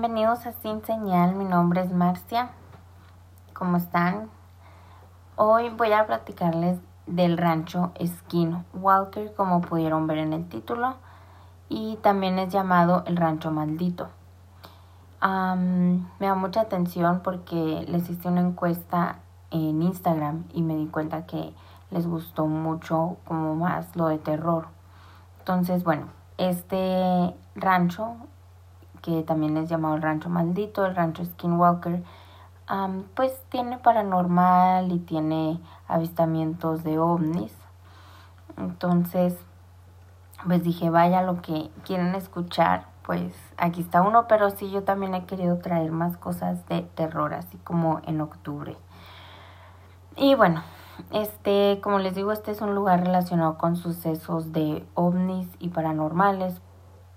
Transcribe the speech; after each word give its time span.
Bienvenidos 0.00 0.46
a 0.46 0.52
Sin 0.52 0.82
Señal, 0.82 1.34
mi 1.34 1.44
nombre 1.44 1.82
es 1.82 1.92
Marcia. 1.92 2.52
¿Cómo 3.52 3.76
están? 3.76 4.30
Hoy 5.36 5.68
voy 5.68 5.92
a 5.92 6.06
platicarles 6.06 6.78
del 7.06 7.36
rancho 7.36 7.92
Skin 8.02 8.64
Walker, 8.72 9.34
como 9.34 9.60
pudieron 9.60 10.06
ver 10.06 10.16
en 10.16 10.32
el 10.32 10.48
título, 10.48 10.94
y 11.68 11.96
también 11.96 12.38
es 12.38 12.50
llamado 12.50 13.04
el 13.06 13.18
rancho 13.18 13.50
maldito. 13.50 14.08
me 15.20 16.26
da 16.26 16.34
mucha 16.34 16.62
atención 16.62 17.20
porque 17.22 17.84
les 17.86 18.08
hice 18.08 18.26
una 18.26 18.40
encuesta 18.40 19.18
en 19.50 19.82
Instagram 19.82 20.44
y 20.54 20.62
me 20.62 20.76
di 20.76 20.86
cuenta 20.86 21.26
que 21.26 21.52
les 21.90 22.06
gustó 22.06 22.46
mucho 22.46 23.18
como 23.26 23.54
más 23.54 23.94
lo 23.96 24.06
de 24.06 24.16
terror. 24.16 24.68
Entonces, 25.40 25.84
bueno, 25.84 26.06
este 26.38 27.34
rancho, 27.54 28.16
que 29.02 29.22
también 29.22 29.56
es 29.56 29.68
llamado 29.68 29.96
el 29.96 30.02
rancho 30.02 30.28
maldito, 30.28 30.86
el 30.86 30.94
rancho 30.94 31.24
Skinwalker, 31.24 32.02
pues 33.14 33.42
tiene 33.48 33.78
paranormal 33.78 34.92
y 34.92 34.98
tiene 34.98 35.60
avistamientos 35.88 36.84
de 36.84 36.98
ovnis. 36.98 37.54
Entonces, 38.56 39.36
pues 40.46 40.62
dije, 40.62 40.90
vaya 40.90 41.22
lo 41.22 41.42
que 41.42 41.70
quieren 41.84 42.14
escuchar, 42.14 42.86
pues 43.02 43.34
aquí 43.56 43.80
está 43.80 44.02
uno, 44.02 44.28
pero 44.28 44.50
sí 44.50 44.70
yo 44.70 44.84
también 44.84 45.14
he 45.14 45.26
querido 45.26 45.58
traer 45.58 45.90
más 45.90 46.16
cosas 46.16 46.66
de 46.66 46.82
terror, 46.82 47.34
así 47.34 47.58
como 47.58 48.00
en 48.06 48.20
octubre. 48.20 48.76
Y 50.16 50.34
bueno, 50.34 50.62
este, 51.12 51.80
como 51.82 51.98
les 51.98 52.14
digo, 52.14 52.30
este 52.30 52.50
es 52.50 52.60
un 52.60 52.74
lugar 52.74 53.00
relacionado 53.00 53.58
con 53.58 53.76
sucesos 53.76 54.52
de 54.52 54.86
ovnis 54.94 55.48
y 55.58 55.70
paranormales 55.70 56.60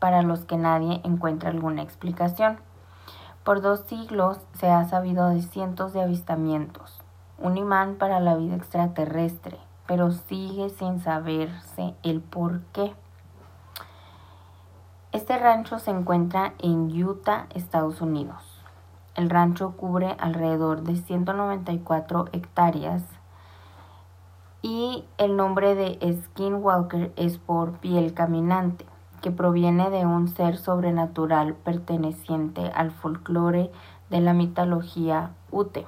para 0.04 0.22
los 0.22 0.44
que 0.44 0.58
nadie 0.58 1.00
encuentra 1.06 1.50
alguna 1.50 1.82
explicación. 1.82 2.58
Por 3.46 3.62
dos 3.62 3.86
siglos 3.88 4.38
se 4.52 4.70
ha 4.70 4.84
sabido 4.84 5.30
de 5.30 5.42
cientos 5.42 5.94
de 5.94 6.02
avistamientos, 6.02 7.00
un 7.38 7.56
imán 7.56 7.96
para 7.96 8.20
la 8.20 8.36
vida 8.36 8.58
extraterrestre, 8.58 9.58
pero 9.88 10.12
sigue 10.12 10.70
sin 10.72 11.00
saberse 11.00 11.96
el 12.04 12.20
por 12.20 12.64
qué. 12.74 12.94
Este 15.14 15.40
rancho 15.40 15.80
se 15.80 15.92
encuentra 15.92 16.54
en 16.60 16.92
Utah, 17.02 17.48
Estados 17.56 18.02
Unidos. 18.02 18.62
El 19.16 19.30
rancho 19.30 19.78
cubre 19.78 20.18
alrededor 20.20 20.82
de 20.82 20.98
194 20.98 22.26
hectáreas 22.34 23.04
y 24.62 25.06
el 25.18 25.38
nombre 25.38 25.76
de 25.76 26.22
Skinwalker 26.26 27.14
es 27.16 27.38
por 27.38 27.78
piel 27.78 28.14
caminante, 28.14 28.86
que 29.24 29.32
proviene 29.32 29.90
de 29.90 30.06
un 30.06 30.28
ser 30.28 30.58
sobrenatural 30.58 31.54
perteneciente 31.54 32.70
al 32.76 32.92
folclore 32.92 33.72
de 34.10 34.20
la 34.20 34.34
mitología 34.34 35.32
Ute, 35.50 35.88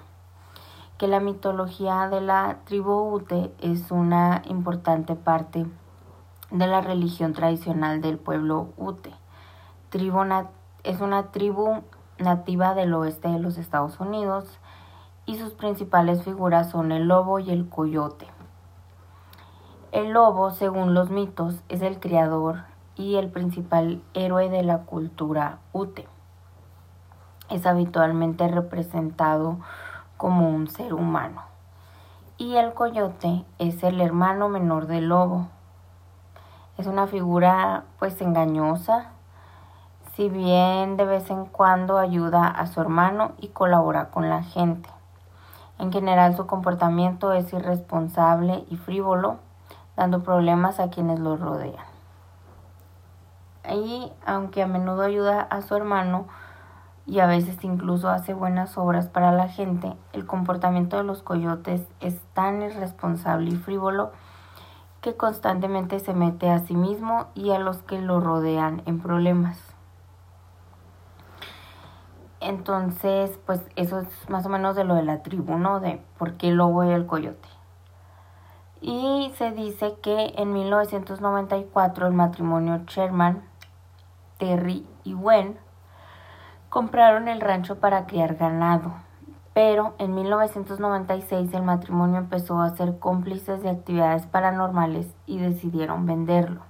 que 0.97 1.09
la 1.09 1.19
mitología 1.19 2.07
de 2.07 2.21
la 2.21 2.59
tribu 2.63 3.13
Ute 3.13 3.53
es 3.59 3.91
una 3.91 4.41
importante 4.45 5.15
parte 5.15 5.65
de 6.49 6.65
la 6.65 6.79
religión 6.79 7.33
tradicional 7.33 7.99
del 7.99 8.17
pueblo 8.17 8.69
Ute. 8.77 9.13
es 9.91 11.01
una 11.01 11.31
tribu 11.31 11.83
nativa 12.17 12.73
del 12.73 12.93
oeste 12.93 13.27
de 13.27 13.39
los 13.39 13.57
Estados 13.57 13.99
Unidos 13.99 14.45
y 15.25 15.37
sus 15.37 15.51
principales 15.51 16.23
figuras 16.23 16.69
son 16.69 16.93
el 16.93 17.09
lobo 17.09 17.39
y 17.39 17.49
el 17.49 17.67
coyote. 17.67 18.27
El 19.91 20.11
lobo, 20.11 20.51
según 20.51 20.93
los 20.93 21.09
mitos, 21.09 21.61
es 21.67 21.81
el 21.81 21.99
creador 21.99 22.74
y 22.95 23.15
el 23.15 23.29
principal 23.29 24.01
héroe 24.13 24.49
de 24.49 24.63
la 24.63 24.79
cultura 24.79 25.59
Ute. 25.73 26.07
Es 27.49 27.65
habitualmente 27.65 28.47
representado 28.47 29.59
como 30.17 30.49
un 30.49 30.67
ser 30.67 30.93
humano. 30.93 31.43
Y 32.37 32.55
el 32.55 32.73
coyote 32.73 33.45
es 33.59 33.83
el 33.83 34.01
hermano 34.01 34.49
menor 34.49 34.87
del 34.87 35.09
lobo. 35.09 35.47
Es 36.77 36.87
una 36.87 37.07
figura 37.07 37.83
pues 37.99 38.19
engañosa, 38.21 39.11
si 40.13 40.29
bien 40.29 40.97
de 40.97 41.05
vez 41.05 41.29
en 41.29 41.45
cuando 41.45 41.97
ayuda 41.97 42.47
a 42.47 42.67
su 42.67 42.81
hermano 42.81 43.33
y 43.37 43.49
colabora 43.49 44.09
con 44.09 44.29
la 44.29 44.43
gente. 44.43 44.89
En 45.77 45.91
general 45.91 46.35
su 46.35 46.47
comportamiento 46.47 47.33
es 47.33 47.51
irresponsable 47.51 48.65
y 48.69 48.77
frívolo, 48.77 49.37
dando 49.97 50.23
problemas 50.23 50.79
a 50.79 50.89
quienes 50.89 51.19
lo 51.19 51.35
rodean. 51.35 51.94
Y 53.73 54.11
aunque 54.25 54.63
a 54.63 54.67
menudo 54.67 55.01
ayuda 55.01 55.41
a 55.41 55.61
su 55.61 55.75
hermano 55.75 56.27
y 57.05 57.19
a 57.19 57.25
veces 57.25 57.63
incluso 57.63 58.09
hace 58.09 58.33
buenas 58.33 58.77
obras 58.77 59.07
para 59.07 59.31
la 59.31 59.47
gente, 59.47 59.93
el 60.13 60.25
comportamiento 60.25 60.97
de 60.97 61.03
los 61.03 61.23
coyotes 61.23 61.87
es 61.99 62.19
tan 62.33 62.61
irresponsable 62.61 63.51
y 63.51 63.55
frívolo 63.55 64.11
que 65.01 65.15
constantemente 65.15 65.99
se 65.99 66.13
mete 66.13 66.49
a 66.49 66.59
sí 66.59 66.75
mismo 66.75 67.27
y 67.35 67.51
a 67.51 67.59
los 67.59 67.83
que 67.83 68.01
lo 68.01 68.19
rodean 68.19 68.81
en 68.85 68.99
problemas. 68.99 69.75
Entonces, 72.39 73.39
pues 73.45 73.61
eso 73.75 73.99
es 73.99 74.29
más 74.29 74.45
o 74.45 74.49
menos 74.49 74.75
de 74.75 74.83
lo 74.83 74.95
de 74.95 75.03
la 75.03 75.23
tribu, 75.23 75.57
¿no? 75.57 75.79
De 75.79 76.01
por 76.17 76.33
qué 76.37 76.49
el 76.49 76.55
lobo 76.55 76.83
y 76.83 76.89
el 76.89 77.05
coyote. 77.05 77.47
Y 78.81 79.31
se 79.37 79.51
dice 79.51 79.95
que 80.03 80.33
en 80.37 80.53
1994 80.53 82.07
el 82.07 82.13
matrimonio 82.13 82.81
Sherman, 82.85 83.43
Terry 84.37 84.87
y 85.03 85.13
Wen 85.13 85.57
compraron 86.69 87.27
el 87.27 87.41
rancho 87.41 87.79
para 87.79 88.05
criar 88.05 88.35
ganado. 88.35 88.93
Pero 89.53 89.95
en 89.99 90.13
1996 90.13 91.53
el 91.53 91.63
matrimonio 91.63 92.17
empezó 92.17 92.59
a 92.59 92.75
ser 92.75 92.99
cómplices 92.99 93.63
de 93.63 93.69
actividades 93.69 94.25
paranormales 94.25 95.07
y 95.25 95.37
decidieron 95.37 96.05
venderlo. 96.05 96.61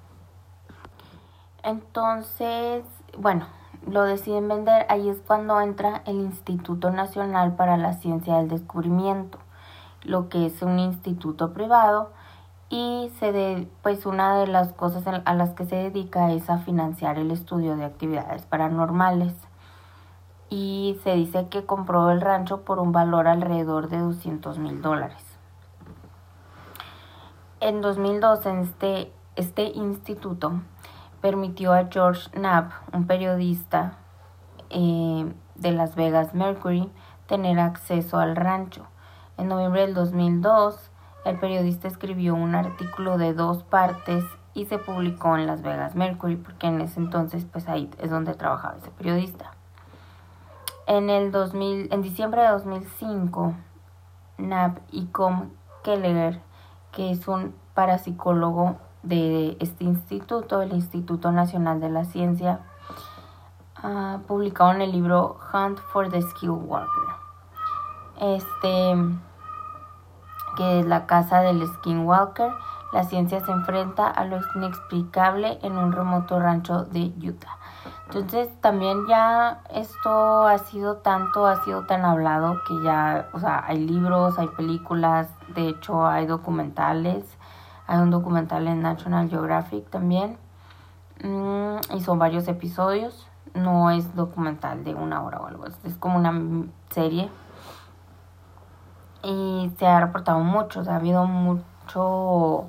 Entonces, 1.64 2.84
bueno, 3.18 3.48
lo 3.90 4.04
deciden 4.04 4.48
vender, 4.48 4.86
ahí 4.90 5.10
es 5.10 5.18
cuando 5.26 5.60
entra 5.62 6.04
el 6.06 6.18
Instituto 6.18 6.92
Nacional 6.92 7.56
para 7.56 7.76
la 7.78 7.94
Ciencia 7.94 8.38
del 8.38 8.50
Descubrimiento, 8.50 9.40
lo 10.04 10.30
que 10.30 10.46
es 10.46 10.62
un 10.62 10.78
instituto 10.78 11.54
privado 11.54 12.12
y 12.70 13.12
se 13.20 13.32
de, 13.32 13.68
pues 13.84 14.06
una 14.06 14.40
de 14.40 14.48
las 14.48 14.74
cosas 14.74 15.06
a 15.08 15.34
las 15.34 15.52
que 15.52 15.66
se 15.66 15.76
dedica 15.76 16.32
es 16.32 16.50
a 16.50 16.58
financiar 16.58 17.18
el 17.18 17.32
estudio 17.32 17.76
de 17.76 17.86
actividades 17.86 18.46
paranormales. 18.46 19.34
Y 20.50 21.00
se 21.04 21.16
dice 21.16 21.48
que 21.50 21.66
compró 21.66 22.12
el 22.12 22.22
rancho 22.22 22.62
por 22.62 22.80
un 22.80 22.92
valor 22.92 23.28
alrededor 23.28 23.90
de 23.90 24.00
200 24.00 24.58
mil 24.60 24.82
dólares. 24.82 25.24
En 27.60 27.82
2012 27.82 28.62
este, 28.62 29.12
este 29.36 29.64
instituto 29.64 30.62
permitió 31.22 31.74
a 31.74 31.88
George 31.90 32.30
Knapp, 32.32 32.72
un 32.94 33.08
periodista 33.08 33.98
eh, 34.70 35.34
de 35.56 35.72
Las 35.72 35.96
Vegas 35.96 36.34
Mercury, 36.34 36.92
tener 37.28 37.60
acceso 37.60 38.20
al 38.20 38.36
rancho. 38.36 38.86
En 39.38 39.48
noviembre 39.48 39.82
del 39.82 39.94
2002, 39.94 40.92
el 41.26 41.40
periodista 41.40 41.88
escribió 41.88 42.36
un 42.36 42.56
artículo 42.56 43.18
de 43.18 43.34
dos 43.34 43.64
partes 43.64 44.24
y 44.54 44.66
se 44.66 44.78
publicó 44.78 45.36
en 45.36 45.48
Las 45.48 45.62
Vegas 45.64 45.96
Mercury, 45.96 46.38
porque 46.38 46.68
en 46.68 46.80
ese 46.82 47.00
entonces 47.00 47.46
pues 47.52 47.68
ahí 47.68 47.90
es 48.00 48.10
donde 48.10 48.36
trabajaba 48.36 48.78
ese 48.78 48.92
periodista. 48.92 49.52
En, 50.88 51.10
el 51.10 51.32
2000, 51.32 51.92
en 51.92 52.02
diciembre 52.04 52.44
de 52.44 52.50
2005, 52.50 53.54
Knapp 54.38 54.78
y 54.92 55.08
Com 55.08 55.50
Keller, 55.84 56.40
que 56.92 57.10
es 57.10 57.28
un 57.28 57.56
parapsicólogo 57.74 58.78
de 59.02 59.58
este 59.60 59.84
instituto, 59.84 60.62
el 60.62 60.74
Instituto 60.74 61.32
Nacional 61.32 61.80
de 61.80 61.90
la 61.90 62.06
Ciencia, 62.06 62.60
uh, 63.84 64.20
publicaron 64.22 64.82
el 64.82 64.92
libro 64.92 65.38
Hunt 65.54 65.80
for 65.92 66.10
the 66.10 66.22
Skill 66.22 66.52
Walker. 66.52 67.04
Este, 68.22 68.96
que 70.56 70.80
es 70.80 70.86
la 70.86 71.06
casa 71.06 71.42
del 71.42 71.66
Skinwalker, 71.68 72.52
la 72.94 73.04
ciencia 73.04 73.40
se 73.40 73.52
enfrenta 73.52 74.08
a 74.08 74.26
lo 74.26 74.40
inexplicable 74.56 75.60
en 75.62 75.78
un 75.78 75.92
remoto 75.92 76.40
rancho 76.40 76.84
de 76.86 77.14
Utah. 77.22 77.58
Entonces 78.08 78.50
también 78.62 79.08
ya 79.08 79.62
esto 79.70 80.48
ha 80.48 80.58
sido 80.60 80.98
tanto, 80.98 81.46
ha 81.46 81.64
sido 81.64 81.86
tan 81.86 82.06
hablado 82.06 82.62
que 82.68 82.82
ya, 82.84 83.30
o 83.34 83.40
sea, 83.40 83.64
hay 83.66 83.80
libros, 83.80 84.38
hay 84.38 84.48
películas, 84.48 85.28
de 85.56 85.70
hecho 85.70 86.06
hay 86.06 86.26
documentales 86.26 87.26
hay 87.88 88.00
un 88.00 88.10
documental 88.10 88.68
en 88.68 88.82
National 88.82 89.30
Geographic 89.30 89.90
también. 89.90 90.38
Mm, 91.24 91.78
y 91.96 92.02
son 92.02 92.20
varios 92.20 92.48
episodios. 92.48 93.28
No 93.54 93.90
es 93.92 94.16
documental 94.16 94.84
de 94.84 94.94
una 94.96 95.24
hora 95.24 95.40
o 95.40 95.46
algo. 95.46 95.66
Es 95.66 95.96
como 96.00 96.18
una 96.18 96.34
serie. 96.90 97.30
Y 99.26 99.72
se 99.80 99.88
ha 99.88 100.00
reportado 100.00 100.40
mucho. 100.40 100.84
ha 100.88 100.96
habido 100.96 101.26
mucho... 101.26 102.68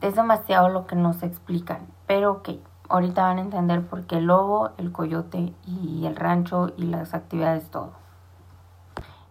Es 0.00 0.14
demasiado 0.14 0.68
lo 0.68 0.86
que 0.86 0.94
nos 0.94 1.24
explican. 1.24 1.88
Pero 2.06 2.32
ok. 2.32 2.50
ahorita 2.88 3.22
van 3.22 3.38
a 3.38 3.40
entender 3.40 3.84
por 3.84 4.06
qué 4.06 4.18
el 4.18 4.26
lobo, 4.26 4.70
el 4.78 4.92
coyote 4.92 5.52
y 5.66 6.06
el 6.06 6.14
rancho 6.14 6.72
y 6.76 6.84
las 6.84 7.14
actividades 7.14 7.68
todo. 7.70 7.92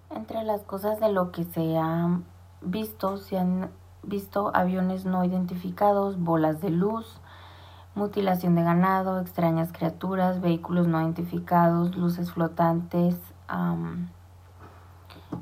Entre 0.10 0.44
las 0.44 0.62
cosas 0.64 1.00
de 1.00 1.12
lo 1.12 1.32
que 1.32 1.46
se 1.46 1.78
han 1.78 2.26
visto, 2.62 3.18
se 3.18 3.40
han 3.40 3.72
visto 4.04 4.52
aviones 4.54 5.06
no 5.06 5.24
identificados, 5.24 6.20
bolas 6.20 6.60
de 6.60 6.70
luz, 6.70 7.22
mutilación 7.96 8.56
de 8.56 8.64
ganado, 8.64 9.22
extrañas 9.22 9.72
criaturas, 9.72 10.42
vehículos 10.42 10.88
no 10.88 11.00
identificados, 11.02 11.96
luces 11.96 12.32
flotantes, 12.32 13.18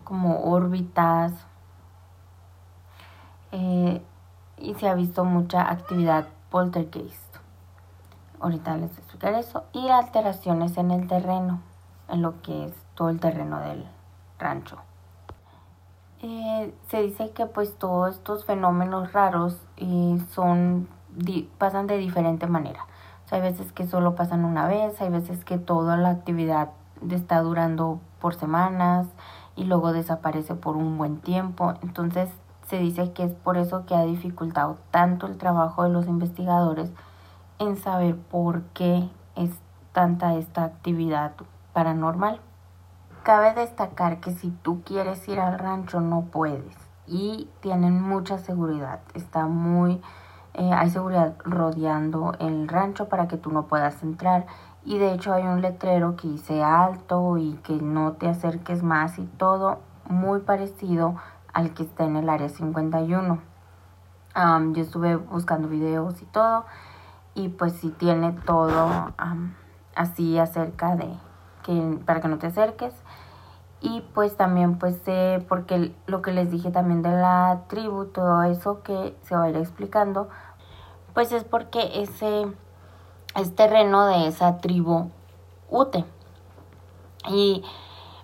como 0.03 0.43
órbitas. 0.43 1.33
Eh, 3.51 4.01
y 4.57 4.73
se 4.75 4.87
ha 4.87 4.93
visto 4.93 5.25
mucha 5.25 5.69
actividad 5.69 6.27
poltergeist. 6.49 7.37
Ahorita 8.39 8.77
les 8.77 8.97
explicaré 8.97 9.39
eso. 9.39 9.63
Y 9.73 9.89
alteraciones 9.89 10.77
en 10.77 10.91
el 10.91 11.07
terreno, 11.07 11.61
en 12.09 12.21
lo 12.21 12.41
que 12.41 12.65
es 12.65 12.73
todo 12.95 13.09
el 13.09 13.19
terreno 13.19 13.59
del 13.59 13.85
rancho. 14.39 14.77
Eh, 16.23 16.73
se 16.89 17.01
dice 17.01 17.31
que 17.31 17.47
pues 17.47 17.77
todos 17.77 18.15
estos 18.15 18.45
fenómenos 18.45 19.11
raros 19.11 19.57
eh, 19.77 20.19
son 20.29 20.87
pasan 21.57 21.87
de 21.87 21.97
diferente 21.97 22.47
manera. 22.47 22.85
hay 23.31 23.41
veces 23.41 23.71
que 23.71 23.87
solo 23.87 24.15
pasan 24.15 24.45
una 24.45 24.67
vez, 24.67 24.99
hay 25.01 25.09
veces 25.09 25.43
que 25.45 25.57
toda 25.57 25.97
la 25.97 26.09
actividad 26.09 26.69
está 27.09 27.41
durando 27.41 27.99
por 28.19 28.35
semanas 28.35 29.07
y 29.55 29.65
luego 29.65 29.93
desaparece 29.93 30.55
por 30.55 30.77
un 30.77 30.97
buen 30.97 31.19
tiempo. 31.19 31.73
Entonces 31.81 32.29
se 32.67 32.77
dice 32.79 33.11
que 33.11 33.23
es 33.23 33.33
por 33.33 33.57
eso 33.57 33.85
que 33.85 33.95
ha 33.95 34.03
dificultado 34.03 34.77
tanto 34.91 35.27
el 35.27 35.37
trabajo 35.37 35.83
de 35.83 35.89
los 35.89 36.07
investigadores 36.07 36.91
en 37.59 37.77
saber 37.77 38.15
por 38.17 38.63
qué 38.73 39.09
es 39.35 39.51
tanta 39.91 40.35
esta 40.35 40.63
actividad 40.63 41.33
paranormal. 41.73 42.39
Cabe 43.23 43.53
destacar 43.53 44.19
que 44.19 44.31
si 44.31 44.49
tú 44.49 44.81
quieres 44.83 45.27
ir 45.27 45.39
al 45.39 45.59
rancho 45.59 45.99
no 45.99 46.21
puedes 46.31 46.75
y 47.05 47.49
tienen 47.59 48.01
mucha 48.01 48.37
seguridad. 48.37 49.01
Está 49.13 49.45
muy, 49.45 50.01
eh, 50.53 50.71
hay 50.73 50.89
seguridad 50.89 51.35
rodeando 51.43 52.33
el 52.39 52.67
rancho 52.67 53.09
para 53.09 53.27
que 53.27 53.37
tú 53.37 53.51
no 53.51 53.67
puedas 53.67 54.01
entrar 54.01 54.47
y 54.83 54.97
de 54.97 55.13
hecho 55.13 55.33
hay 55.33 55.43
un 55.43 55.61
letrero 55.61 56.15
que 56.15 56.27
dice 56.27 56.63
alto 56.63 57.37
y 57.37 57.53
que 57.63 57.73
no 57.73 58.13
te 58.13 58.27
acerques 58.27 58.83
más 58.83 59.19
y 59.19 59.25
todo 59.25 59.79
muy 60.09 60.39
parecido 60.39 61.15
al 61.53 61.73
que 61.73 61.83
está 61.83 62.05
en 62.05 62.15
el 62.15 62.29
área 62.29 62.49
51. 62.49 63.39
yo 64.35 64.81
estuve 64.81 65.15
buscando 65.15 65.67
videos 65.67 66.21
y 66.21 66.25
todo 66.25 66.65
y 67.33 67.49
pues 67.49 67.73
si 67.73 67.89
tiene 67.89 68.33
todo 68.45 69.13
así 69.95 70.37
acerca 70.39 70.95
de 70.95 71.09
que 71.63 71.99
para 72.05 72.21
que 72.21 72.27
no 72.27 72.39
te 72.39 72.47
acerques 72.47 72.93
y 73.81 74.01
pues 74.13 74.35
también 74.35 74.77
pues 74.77 74.97
sé 75.03 75.45
porque 75.47 75.93
lo 76.07 76.21
que 76.21 76.31
les 76.31 76.49
dije 76.49 76.71
también 76.71 77.01
de 77.01 77.11
la 77.11 77.61
tribu 77.67 78.05
todo 78.05 78.43
eso 78.43 78.81
que 78.83 79.15
se 79.23 79.35
va 79.35 79.43
a 79.43 79.49
ir 79.49 79.57
explicando 79.57 80.29
pues 81.13 81.31
es 81.31 81.43
porque 81.43 82.01
ese 82.01 82.47
es 83.35 83.55
terreno 83.55 84.05
de 84.07 84.27
esa 84.27 84.57
tribu 84.57 85.09
Ute 85.69 86.05
y 87.29 87.63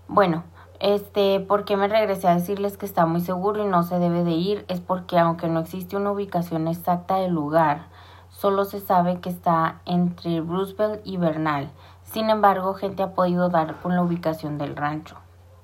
bueno 0.07 0.43
este, 0.79 1.39
¿por 1.39 1.65
qué 1.65 1.75
me 1.75 1.87
regresé 1.87 2.27
a 2.27 2.35
decirles 2.35 2.77
que 2.77 2.85
está 2.85 3.05
muy 3.05 3.21
seguro 3.21 3.63
y 3.63 3.67
no 3.67 3.81
se 3.81 3.97
debe 3.97 4.23
de 4.23 4.31
ir? 4.31 4.65
Es 4.67 4.79
porque 4.79 5.17
aunque 5.17 5.47
no 5.47 5.61
existe 5.61 5.97
una 5.97 6.11
ubicación 6.11 6.67
exacta 6.67 7.15
del 7.15 7.33
lugar, 7.33 7.87
solo 8.29 8.63
se 8.63 8.79
sabe 8.79 9.19
que 9.19 9.29
está 9.29 9.81
entre 9.85 10.39
Roosevelt 10.39 11.01
y 11.03 11.17
Bernal. 11.17 11.71
Sin 12.03 12.29
embargo, 12.29 12.75
gente 12.75 13.01
ha 13.01 13.15
podido 13.15 13.49
dar 13.49 13.81
con 13.81 13.95
la 13.95 14.03
ubicación 14.03 14.59
del 14.59 14.75
rancho 14.75 15.17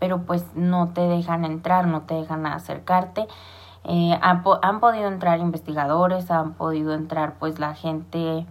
pero 0.04 0.24
pues 0.24 0.46
no 0.54 0.90
te 0.90 1.00
dejan 1.00 1.46
entrar, 1.46 1.88
no 1.88 2.02
te 2.02 2.16
dejan 2.16 2.46
acercarte. 2.46 3.26
Eh, 3.86 4.20
han, 4.22 4.44
han, 4.62 4.82
podido 4.82 5.08
entrar 5.08 5.40
investigadores, 5.40 6.30
han 6.30 6.56
podido 6.56 6.94
entrar 6.94 7.36
pues 7.40 7.58
la 7.58 7.74
gente 7.74 8.46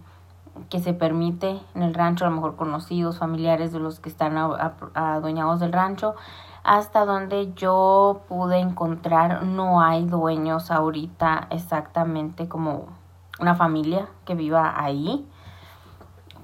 que 0.69 0.79
se 0.79 0.93
permite 0.93 1.59
en 1.75 1.83
el 1.83 1.93
rancho, 1.93 2.25
a 2.25 2.29
lo 2.29 2.35
mejor 2.35 2.55
conocidos, 2.55 3.19
familiares 3.19 3.71
de 3.71 3.79
los 3.79 3.99
que 3.99 4.09
están 4.09 4.37
adueñados 4.37 5.59
del 5.59 5.73
rancho. 5.73 6.15
Hasta 6.63 7.05
donde 7.05 7.53
yo 7.55 8.21
pude 8.27 8.59
encontrar, 8.59 9.43
no 9.43 9.81
hay 9.81 10.05
dueños 10.05 10.71
ahorita 10.71 11.47
exactamente 11.49 12.47
como 12.47 12.87
una 13.39 13.55
familia 13.55 14.07
que 14.25 14.35
viva 14.35 14.73
ahí. 14.81 15.27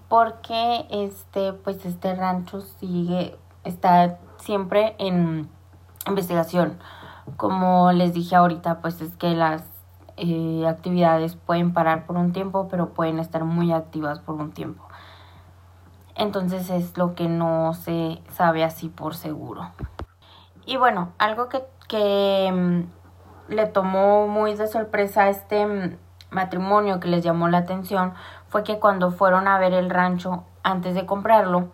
Porque 0.10 0.88
este, 0.90 1.54
pues 1.54 1.86
este 1.86 2.16
rancho 2.16 2.62
sigue, 2.62 3.38
está 3.64 4.18
siempre 4.38 4.96
en 4.98 5.50
investigación. 6.08 6.80
Como 7.38 7.92
les 7.92 8.14
dije 8.14 8.36
ahorita, 8.36 8.82
pues 8.82 9.02
es 9.02 9.16
que 9.16 9.36
las 9.36 9.64
eh, 10.19 10.68
actividades 10.68 11.36
pueden 11.36 11.74
parar 11.74 12.06
por 12.06 12.18
un 12.18 12.33
tiempo, 12.33 12.68
pero 12.69 12.94
pueden 12.94 13.19
estar 13.19 13.45
muy 13.45 13.71
activas 13.71 14.19
por 14.19 14.36
un 14.36 14.51
tiempo. 14.51 14.83
Entonces 16.16 16.69
es 16.69 16.98
lo 16.98 17.16
que 17.16 17.30
no 17.30 17.74
se 17.74 18.21
sabe 18.31 18.63
así 18.63 18.89
por 18.89 19.16
seguro. 19.16 19.71
Y 20.66 20.77
bueno, 20.77 21.13
algo 21.18 21.48
que, 21.48 21.63
que 21.88 22.51
mm, 22.51 23.54
le 23.54 23.66
tomó 23.68 24.27
muy 24.27 24.56
de 24.56 24.68
sorpresa 24.68 25.24
a 25.24 25.30
este 25.30 25.66
mm, 25.66 25.98
matrimonio 26.30 27.00
que 27.00 27.07
les 27.07 27.24
llamó 27.24 27.48
la 27.48 27.60
atención 27.60 28.13
fue 28.50 28.63
que 28.63 28.80
cuando 28.80 29.12
fueron 29.12 29.48
a 29.48 29.57
ver 29.60 29.74
el 29.74 29.89
rancho 29.89 30.44
antes 30.63 30.94
de 30.94 31.06
comprarlo, 31.06 31.69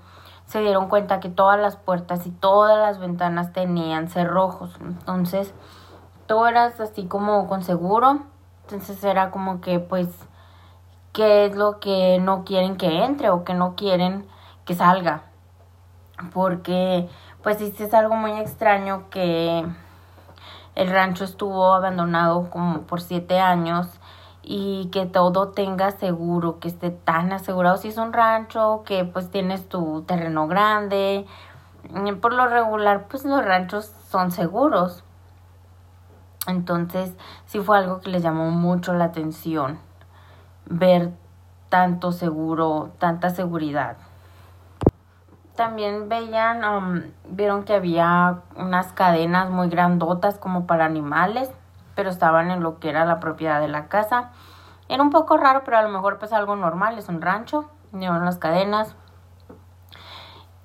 se 0.45 0.59
dieron 0.59 0.89
cuenta 0.89 1.19
que 1.19 1.29
todas 1.29 1.59
las 1.59 1.75
puertas 1.75 2.27
y 2.27 2.31
todas 2.31 2.77
las 2.77 2.99
ventanas 2.99 3.51
tenían 3.51 4.09
cerrojos. 4.09 4.77
Entonces, 4.79 5.53
todo 6.27 6.47
era 6.47 6.65
así 6.65 7.07
como 7.07 7.47
con 7.47 7.63
seguro. 7.63 8.21
Entonces 8.65 9.03
era 9.03 9.29
como 9.29 9.61
que 9.61 9.79
pues 9.79 10.07
qué 11.13 11.45
es 11.45 11.55
lo 11.55 11.79
que 11.79 12.17
no 12.19 12.43
quieren 12.45 12.77
que 12.77 13.03
entre 13.03 13.29
o 13.29 13.43
que 13.43 13.53
no 13.53 13.75
quieren 13.75 14.27
que 14.65 14.73
salga. 14.73 15.21
Porque 16.33 17.07
pues 17.43 17.59
sí 17.59 17.71
es 17.77 17.93
algo 17.93 18.15
muy 18.15 18.31
extraño 18.31 19.07
que 19.11 19.63
el 20.73 20.89
rancho 20.89 21.23
estuvo 21.23 21.73
abandonado 21.73 22.49
como 22.49 22.81
por 22.81 23.01
siete 23.01 23.39
años 23.39 23.87
y 24.41 24.89
que 24.91 25.05
todo 25.05 25.49
tenga 25.49 25.91
seguro, 25.91 26.59
que 26.59 26.67
esté 26.67 26.89
tan 26.89 27.31
asegurado 27.31 27.77
si 27.77 27.89
es 27.89 27.97
un 27.97 28.13
rancho, 28.13 28.83
que 28.83 29.05
pues 29.05 29.31
tienes 29.31 29.69
tu 29.69 30.01
terreno 30.01 30.47
grande. 30.47 31.25
Por 32.19 32.33
lo 32.33 32.47
regular, 32.47 33.07
pues 33.07 33.23
los 33.25 33.45
ranchos 33.45 33.85
son 34.09 34.31
seguros. 34.31 35.04
Entonces, 36.47 37.13
sí 37.45 37.59
fue 37.59 37.77
algo 37.77 38.01
que 38.01 38.09
les 38.09 38.23
llamó 38.23 38.51
mucho 38.51 38.93
la 38.93 39.05
atención 39.05 39.79
ver 40.65 41.11
tanto 41.69 42.11
seguro, 42.11 42.91
tanta 42.99 43.29
seguridad. 43.29 43.97
También 45.55 46.09
veían, 46.09 46.63
um, 46.65 47.01
vieron 47.29 47.63
que 47.63 47.73
había 47.73 48.41
unas 48.57 48.91
cadenas 48.93 49.49
muy 49.49 49.69
grandotas 49.69 50.37
como 50.37 50.67
para 50.67 50.85
animales 50.85 51.49
pero 51.95 52.09
estaban 52.09 52.51
en 52.51 52.61
lo 52.61 52.79
que 52.79 52.89
era 52.89 53.05
la 53.05 53.19
propiedad 53.19 53.59
de 53.59 53.69
la 53.69 53.87
casa. 53.87 54.29
Era 54.89 55.01
un 55.01 55.09
poco 55.09 55.37
raro, 55.37 55.63
pero 55.65 55.77
a 55.77 55.81
lo 55.81 55.89
mejor 55.89 56.19
pues 56.19 56.33
algo 56.33 56.55
normal, 56.55 56.99
es 56.99 57.09
un 57.09 57.21
rancho, 57.21 57.69
llevan 57.93 58.25
las 58.25 58.37
cadenas. 58.37 58.95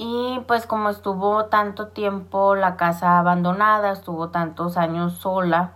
Y 0.03 0.41
pues 0.49 0.67
como 0.67 0.89
estuvo 0.89 1.45
tanto 1.45 1.89
tiempo 1.89 2.55
la 2.55 2.77
casa 2.79 3.19
abandonada, 3.19 3.93
estuvo 3.93 4.31
tantos 4.31 4.79
años 4.79 5.13
sola, 5.19 5.73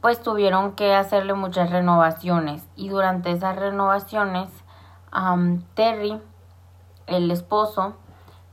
pues 0.00 0.22
tuvieron 0.22 0.76
que 0.76 0.94
hacerle 0.94 1.34
muchas 1.34 1.70
renovaciones. 1.70 2.64
Y 2.76 2.88
durante 2.88 3.32
esas 3.32 3.56
renovaciones, 3.56 4.48
Terry, 5.74 6.22
el 7.08 7.32
esposo, 7.32 7.94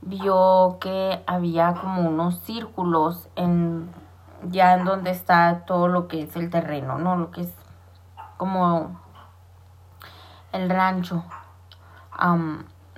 vio 0.00 0.78
que 0.80 1.22
había 1.24 1.74
como 1.74 2.02
unos 2.02 2.40
círculos 2.40 3.28
en 3.36 3.88
ya 4.42 4.74
en 4.74 4.84
donde 4.84 5.12
está 5.12 5.66
todo 5.66 5.86
lo 5.86 6.08
que 6.08 6.22
es 6.22 6.34
el 6.34 6.50
terreno, 6.50 6.98
¿no? 6.98 7.14
Lo 7.14 7.30
que 7.30 7.42
es 7.42 7.54
como 8.38 9.00
el 10.50 10.68
rancho. 10.68 11.22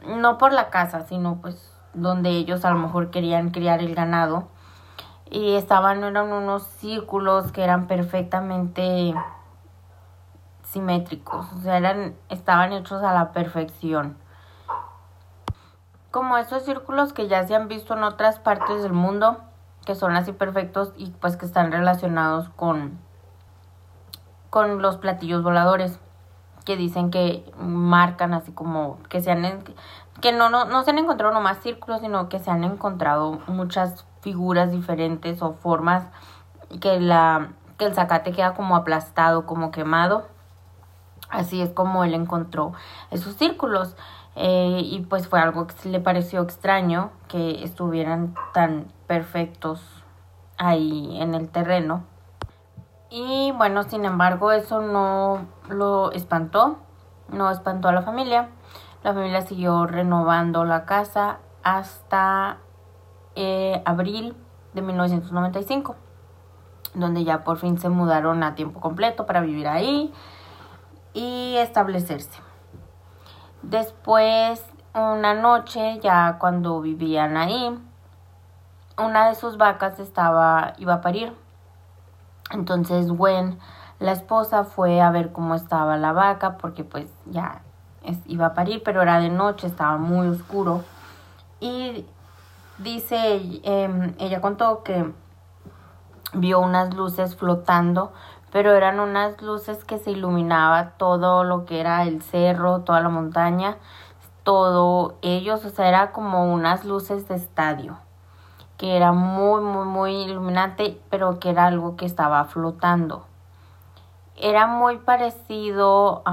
no 0.07 0.39
por 0.39 0.55
la 0.55 0.71
casa, 0.71 1.03
sino 1.03 1.37
pues 1.43 1.69
donde 1.95 2.31
ellos 2.31 2.65
a 2.65 2.71
lo 2.71 2.79
mejor 2.79 3.11
querían 3.11 3.51
criar 3.51 3.81
el 3.81 3.95
ganado. 3.95 4.49
Y 5.31 5.55
estaban, 5.55 6.05
eran 6.05 6.33
unos 6.33 6.65
círculos 6.65 7.53
que 7.53 7.65
eran 7.65 7.87
perfectamente 7.87 9.15
simétricos, 10.73 11.53
o 11.53 11.61
sea, 11.61 11.77
eran, 11.77 12.15
estaban 12.31 12.73
hechos 12.73 13.03
a 13.03 13.13
la 13.13 13.33
perfección. 13.33 14.17
Como 16.11 16.39
esos 16.39 16.65
círculos 16.65 17.13
que 17.13 17.29
ya 17.29 17.47
se 17.47 17.55
han 17.55 17.69
visto 17.69 17.95
en 17.95 18.03
otras 18.05 18.39
partes 18.39 18.83
del 18.83 18.93
mundo, 18.93 19.39
que 19.85 19.95
son 19.95 20.17
así 20.17 20.33
perfectos 20.33 20.93
y 20.97 21.11
pues 21.11 21.37
que 21.37 21.47
están 21.47 21.73
relacionados 21.73 22.49
con, 22.51 22.99
con 24.51 24.81
los 24.81 24.97
platillos 24.97 25.43
voladores. 25.43 25.99
Que 26.65 26.77
dicen 26.77 27.11
que 27.11 27.51
marcan 27.59 28.35
así 28.35 28.53
como 28.53 28.99
que 29.09 29.21
se 29.21 29.31
han 29.31 29.65
que 30.21 30.33
no, 30.33 30.51
no, 30.51 30.65
no 30.67 30.83
se 30.85 30.91
han 30.91 30.99
encontrado 30.99 31.35
nomás 31.35 31.59
círculos, 31.59 32.01
sino 32.01 32.29
que 32.29 32.39
se 32.39 32.51
han 32.51 32.65
encontrado 32.65 33.41
muchas 33.47 34.07
figuras 34.21 34.71
diferentes 34.71 35.43
o 35.43 35.55
formas 35.55 36.05
que 36.81 37.01
la 37.01 37.51
que 37.79 37.87
el 37.87 37.95
zacate 37.95 38.33
queda 38.33 38.55
como 38.55 38.77
aplastado, 38.77 39.47
como 39.47 39.71
quemado. 39.71 40.27
Así 41.29 41.63
es 41.63 41.71
como 41.71 42.05
él 42.05 42.15
encontró 42.15 42.73
esos 43.11 43.35
círculos. 43.35 43.97
Eh, 44.35 44.81
y 44.85 45.01
pues 45.01 45.29
fue 45.29 45.41
algo 45.41 45.67
que 45.67 45.89
le 45.89 46.01
pareció 46.01 46.41
extraño 46.43 47.11
que 47.29 47.63
estuvieran 47.65 48.35
tan 48.55 48.87
perfectos 49.07 49.83
ahí 50.57 51.19
en 51.21 51.35
el 51.35 51.49
terreno. 51.49 52.05
Y 53.15 53.53
bueno, 53.53 53.83
sin 53.83 54.07
embargo, 54.07 54.53
eso 54.53 54.81
no 54.81 55.47
lo 55.69 56.13
espantó, 56.13 56.79
no 57.29 57.51
espantó 57.51 57.89
a 57.89 57.93
la 57.93 58.01
familia. 58.01 58.49
La 59.05 59.13
familia 59.13 59.43
siguió 59.43 59.87
renovando 59.87 60.65
la 60.65 60.87
casa 60.87 61.41
hasta 61.63 62.57
eh, 63.35 63.83
abril 63.85 64.35
de 64.73 64.81
1995, 64.81 65.95
donde 66.95 67.23
ya 67.23 67.45
por 67.45 67.59
fin 67.59 67.77
se 67.77 67.91
mudaron 67.91 68.43
a 68.43 68.55
tiempo 68.55 68.81
completo 68.81 69.27
para 69.27 69.43
vivir 69.43 69.69
ahí 69.69 70.11
y 71.13 71.57
establecerse. 71.59 72.41
Después, 73.61 74.65
una 74.95 75.35
noche, 75.35 76.01
ya 76.03 76.39
cuando 76.39 76.81
vivían 76.81 77.37
ahí, 77.37 77.79
una 78.97 79.29
de 79.29 79.35
sus 79.35 79.59
vacas 79.59 79.99
estaba 79.99 80.73
iba 80.79 80.95
a 80.95 81.01
parir 81.03 81.42
entonces 82.53 83.11
Gwen, 83.11 83.59
la 83.99 84.13
esposa, 84.13 84.65
fue 84.65 85.01
a 85.01 85.11
ver 85.11 85.33
cómo 85.33 85.55
estaba 85.55 85.97
la 85.97 86.13
vaca 86.13 86.59
porque 86.59 86.85
pues 86.85 87.07
ya 87.27 87.63
iba 88.27 88.47
a 88.47 88.55
parir, 88.55 88.83
pero 88.85 89.03
era 89.03 89.21
de 89.21 89.31
noche, 89.31 89.67
estaba 89.67 89.97
muy 89.97 90.27
oscuro. 90.29 90.83
Y 91.61 92.05
dice, 92.79 93.61
em, 93.63 94.15
ella 94.19 94.41
contó 94.41 94.83
que 94.83 95.13
vio 96.35 96.61
unas 96.61 96.95
luces 96.95 97.37
flotando, 97.37 98.13
pero 98.51 98.73
eran 98.73 99.01
unas 99.01 99.41
luces 99.41 99.85
que 99.85 99.99
se 99.99 100.11
iluminaba 100.11 100.91
todo 100.99 101.45
lo 101.45 101.65
que 101.65 101.81
era 101.81 102.03
el 102.03 102.23
cerro, 102.23 102.81
toda 102.81 103.01
la 103.01 103.09
montaña, 103.09 103.77
todo 104.43 105.17
ellos, 105.23 105.65
o 105.65 105.71
sea, 105.71 105.89
era 105.89 106.13
como 106.13 106.53
unas 106.53 106.85
luces 106.85 107.29
de 107.29 107.37
estadio 107.37 107.99
que 108.83 108.97
era 108.97 109.13
muy, 109.13 109.63
muy, 109.63 109.85
muy 109.85 110.13
iluminante, 110.23 111.01
pero 111.09 111.39
que 111.39 111.51
era 111.51 111.67
algo 111.67 111.95
que 111.95 112.05
estaba 112.05 112.45
flotando. 112.47 113.25
Era 114.37 114.67
muy 114.67 114.99
parecido 114.99 116.25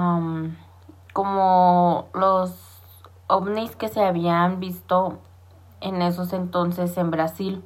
como 1.13 2.08
los 2.15 2.82
ovnis 3.27 3.75
que 3.75 3.88
se 3.88 4.03
habían 4.03 4.60
visto 4.60 5.20
en 5.79 6.01
esos 6.01 6.34
entonces 6.34 6.98
en 6.98 7.12
Brasil, 7.12 7.63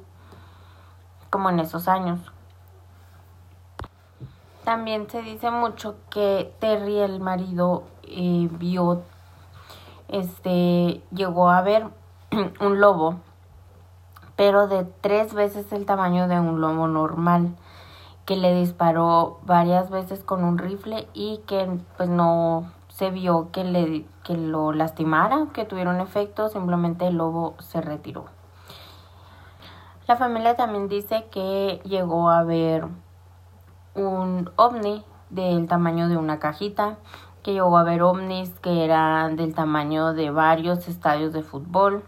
como 1.30 1.48
en 1.48 1.60
esos 1.60 1.88
años. 1.88 2.20
También 4.64 5.08
se 5.08 5.22
dice 5.22 5.50
mucho 5.50 5.96
que 6.10 6.54
Terry, 6.60 6.98
el 6.98 7.20
marido, 7.20 7.84
eh, 8.02 8.50
vio, 8.52 9.00
este, 10.08 11.02
llegó 11.10 11.48
a 11.48 11.62
ver 11.62 11.88
un 12.60 12.80
lobo 12.80 13.20
pero 14.36 14.66
de 14.66 14.84
tres 14.84 15.34
veces 15.34 15.72
el 15.72 15.86
tamaño 15.86 16.28
de 16.28 16.40
un 16.40 16.60
lobo 16.60 16.88
normal, 16.88 17.54
que 18.24 18.36
le 18.36 18.54
disparó 18.54 19.38
varias 19.44 19.90
veces 19.90 20.24
con 20.24 20.44
un 20.44 20.58
rifle 20.58 21.08
y 21.12 21.38
que 21.46 21.78
pues 21.96 22.08
no 22.08 22.72
se 22.88 23.10
vio 23.10 23.50
que, 23.50 23.64
le, 23.64 24.06
que 24.22 24.36
lo 24.36 24.72
lastimara, 24.72 25.48
que 25.52 25.64
tuviera 25.64 25.90
un 25.90 26.00
efecto, 26.00 26.48
simplemente 26.48 27.06
el 27.06 27.16
lobo 27.16 27.54
se 27.58 27.80
retiró. 27.80 28.26
La 30.06 30.16
familia 30.16 30.54
también 30.54 30.88
dice 30.88 31.26
que 31.30 31.80
llegó 31.84 32.30
a 32.30 32.44
ver 32.44 32.86
un 33.94 34.50
ovni 34.56 35.04
del 35.30 35.66
tamaño 35.66 36.08
de 36.08 36.16
una 36.16 36.38
cajita, 36.38 36.98
que 37.42 37.52
llegó 37.52 37.76
a 37.76 37.84
ver 37.84 38.02
ovnis 38.02 38.50
que 38.60 38.84
eran 38.84 39.36
del 39.36 39.54
tamaño 39.54 40.12
de 40.14 40.30
varios 40.30 40.88
estadios 40.88 41.32
de 41.32 41.42
fútbol, 41.42 42.04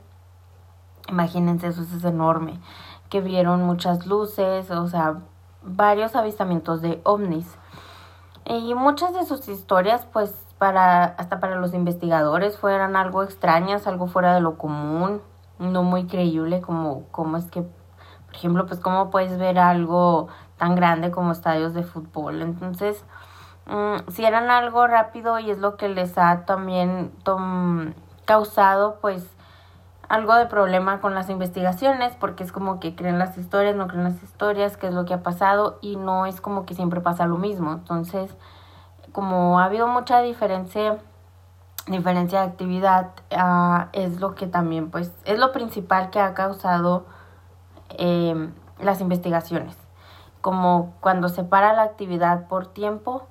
Imagínense, 1.09 1.69
eso 1.69 1.83
es 1.83 2.05
enorme. 2.05 2.61
Que 3.09 3.21
vieron 3.21 3.63
muchas 3.63 4.07
luces, 4.07 4.71
o 4.71 4.89
sea, 4.89 5.21
varios 5.63 6.17
avistamientos 6.17 6.81
de 6.83 7.01
ovnis. 7.05 7.47
Y 8.45 8.75
muchas 8.75 9.13
de 9.15 9.25
sus 9.25 9.49
historias, 9.49 10.07
pues, 10.13 10.35
para, 10.59 11.05
hasta 11.05 11.41
para 11.41 11.57
los 11.57 11.75
investigadores, 11.75 12.57
fueran 12.59 12.97
algo 12.97 13.23
extrañas, 13.23 13.87
algo 13.87 14.07
fuera 14.07 14.35
de 14.35 14.41
lo 14.41 14.57
común, 14.57 15.21
no 15.59 15.83
muy 15.83 16.07
creíble, 16.07 16.61
como, 16.61 17.05
como 17.11 17.37
es 17.37 17.47
que, 17.47 17.63
por 17.63 18.35
ejemplo, 18.35 18.67
pues, 18.67 18.81
cómo 18.81 19.11
puedes 19.11 19.37
ver 19.39 19.59
algo 19.59 20.29
tan 20.59 20.75
grande 20.75 21.11
como 21.11 21.33
estadios 21.33 21.75
de 21.75 21.83
fútbol. 21.83 22.41
Entonces, 22.43 23.05
mm, 23.67 24.11
si 24.11 24.25
eran 24.25 24.51
algo 24.51 24.87
rápido 24.87 25.39
y 25.39 25.51
es 25.51 25.59
lo 25.59 25.77
que 25.77 25.89
les 25.89 26.17
ha 26.17 26.45
también 26.47 27.13
causado, 28.25 28.99
pues, 29.01 29.36
algo 30.09 30.35
de 30.35 30.47
problema 30.47 31.01
con 31.01 31.15
las 31.15 31.31
investigaciones 31.31 32.15
porque 32.19 32.45
es 32.45 32.53
como 32.53 32.79
que 32.81 32.95
creen 32.95 33.19
las 33.19 33.37
historias, 33.39 33.75
no 33.75 33.89
creen 33.89 34.05
las 34.05 34.23
historias, 34.23 34.77
qué 34.77 34.89
es 34.89 34.95
lo 34.95 35.05
que 35.05 35.15
ha 35.15 35.23
pasado 35.23 35.79
y 35.81 35.97
no 35.97 36.27
es 36.27 36.41
como 36.41 36.65
que 36.65 36.75
siempre 36.75 37.01
pasa 37.01 37.27
lo 37.27 37.39
mismo. 37.39 37.73
Entonces, 37.73 38.35
como 39.13 39.59
ha 39.59 39.65
habido 39.65 39.89
mucha 39.89 40.21
diferencia, 40.21 40.99
diferencia 41.87 42.41
de 42.41 42.47
actividad, 42.47 43.11
uh, 43.33 43.89
es 43.93 44.21
lo 44.21 44.35
que 44.35 44.47
también, 44.47 44.91
pues, 44.91 45.13
es 45.25 45.39
lo 45.39 45.53
principal 45.53 46.11
que 46.11 46.21
ha 46.21 46.35
causado 46.35 47.07
eh, 47.91 48.51
las 48.79 49.01
investigaciones. 49.01 49.77
Como 50.41 50.95
cuando 51.01 51.29
se 51.29 51.43
para 51.43 51.73
la 51.73 51.83
actividad 51.83 52.47
por 52.47 52.67
tiempo, 52.67 53.27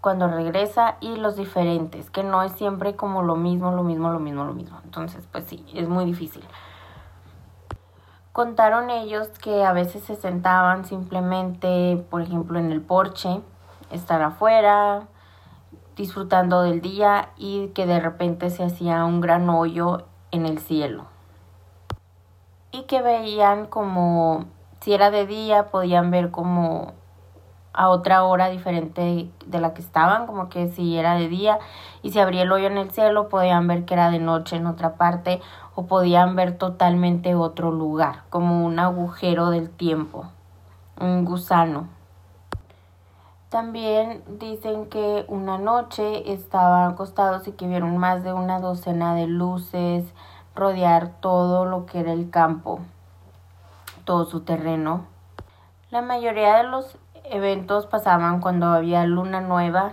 cuando 0.00 0.28
regresa 0.28 0.96
y 1.00 1.16
los 1.16 1.36
diferentes, 1.36 2.10
que 2.10 2.22
no 2.22 2.42
es 2.42 2.52
siempre 2.52 2.96
como 2.96 3.22
lo 3.22 3.36
mismo, 3.36 3.70
lo 3.72 3.82
mismo, 3.82 4.10
lo 4.10 4.18
mismo, 4.18 4.44
lo 4.44 4.54
mismo. 4.54 4.80
Entonces, 4.84 5.26
pues 5.30 5.44
sí, 5.44 5.64
es 5.74 5.88
muy 5.88 6.04
difícil. 6.04 6.42
Contaron 8.32 8.90
ellos 8.90 9.28
que 9.28 9.64
a 9.64 9.72
veces 9.72 10.04
se 10.04 10.16
sentaban 10.16 10.84
simplemente, 10.84 12.02
por 12.10 12.22
ejemplo, 12.22 12.58
en 12.58 12.72
el 12.72 12.80
porche, 12.80 13.40
estar 13.90 14.22
afuera, 14.22 15.08
disfrutando 15.96 16.62
del 16.62 16.80
día 16.80 17.30
y 17.36 17.68
que 17.68 17.86
de 17.86 18.00
repente 18.00 18.48
se 18.48 18.64
hacía 18.64 19.04
un 19.04 19.20
gran 19.20 19.50
hoyo 19.50 20.06
en 20.30 20.46
el 20.46 20.58
cielo. 20.58 21.04
Y 22.72 22.84
que 22.84 23.02
veían 23.02 23.66
como, 23.66 24.46
si 24.80 24.94
era 24.94 25.10
de 25.10 25.26
día, 25.26 25.66
podían 25.66 26.10
ver 26.10 26.30
como 26.30 26.94
a 27.72 27.88
otra 27.88 28.24
hora 28.24 28.48
diferente 28.48 29.30
de 29.46 29.60
la 29.60 29.74
que 29.74 29.82
estaban, 29.82 30.26
como 30.26 30.48
que 30.48 30.68
si 30.68 30.96
era 30.96 31.14
de 31.14 31.28
día 31.28 31.58
y 32.02 32.10
si 32.10 32.18
abría 32.18 32.42
el 32.42 32.52
hoyo 32.52 32.66
en 32.66 32.78
el 32.78 32.90
cielo 32.90 33.28
podían 33.28 33.66
ver 33.66 33.84
que 33.84 33.94
era 33.94 34.10
de 34.10 34.18
noche 34.18 34.56
en 34.56 34.66
otra 34.66 34.94
parte 34.94 35.40
o 35.74 35.86
podían 35.86 36.34
ver 36.36 36.58
totalmente 36.58 37.34
otro 37.34 37.70
lugar, 37.70 38.24
como 38.30 38.66
un 38.66 38.78
agujero 38.78 39.50
del 39.50 39.70
tiempo, 39.70 40.26
un 41.00 41.24
gusano. 41.24 41.88
También 43.50 44.22
dicen 44.38 44.86
que 44.86 45.24
una 45.26 45.58
noche 45.58 46.32
estaban 46.32 46.92
acostados 46.92 47.48
y 47.48 47.52
que 47.52 47.66
vieron 47.66 47.98
más 47.98 48.22
de 48.22 48.32
una 48.32 48.60
docena 48.60 49.14
de 49.14 49.26
luces 49.26 50.04
rodear 50.54 51.20
todo 51.20 51.64
lo 51.64 51.86
que 51.86 52.00
era 52.00 52.12
el 52.12 52.30
campo, 52.30 52.80
todo 54.04 54.24
su 54.24 54.42
terreno. 54.42 55.06
La 55.90 56.02
mayoría 56.02 56.58
de 56.58 56.64
los 56.64 56.96
eventos 57.30 57.86
pasaban 57.86 58.40
cuando 58.40 58.66
había 58.66 59.06
luna 59.06 59.40
nueva 59.40 59.92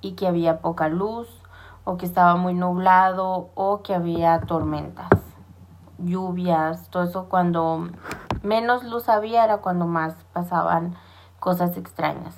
y 0.00 0.12
que 0.12 0.28
había 0.28 0.60
poca 0.60 0.88
luz 0.88 1.28
o 1.84 1.96
que 1.96 2.06
estaba 2.06 2.36
muy 2.36 2.54
nublado 2.54 3.50
o 3.54 3.82
que 3.82 3.94
había 3.94 4.40
tormentas, 4.42 5.10
lluvias, 5.98 6.88
todo 6.90 7.02
eso 7.02 7.28
cuando 7.28 7.88
menos 8.42 8.84
luz 8.84 9.08
había 9.08 9.44
era 9.44 9.58
cuando 9.58 9.86
más 9.86 10.14
pasaban 10.32 10.94
cosas 11.40 11.76
extrañas. 11.76 12.36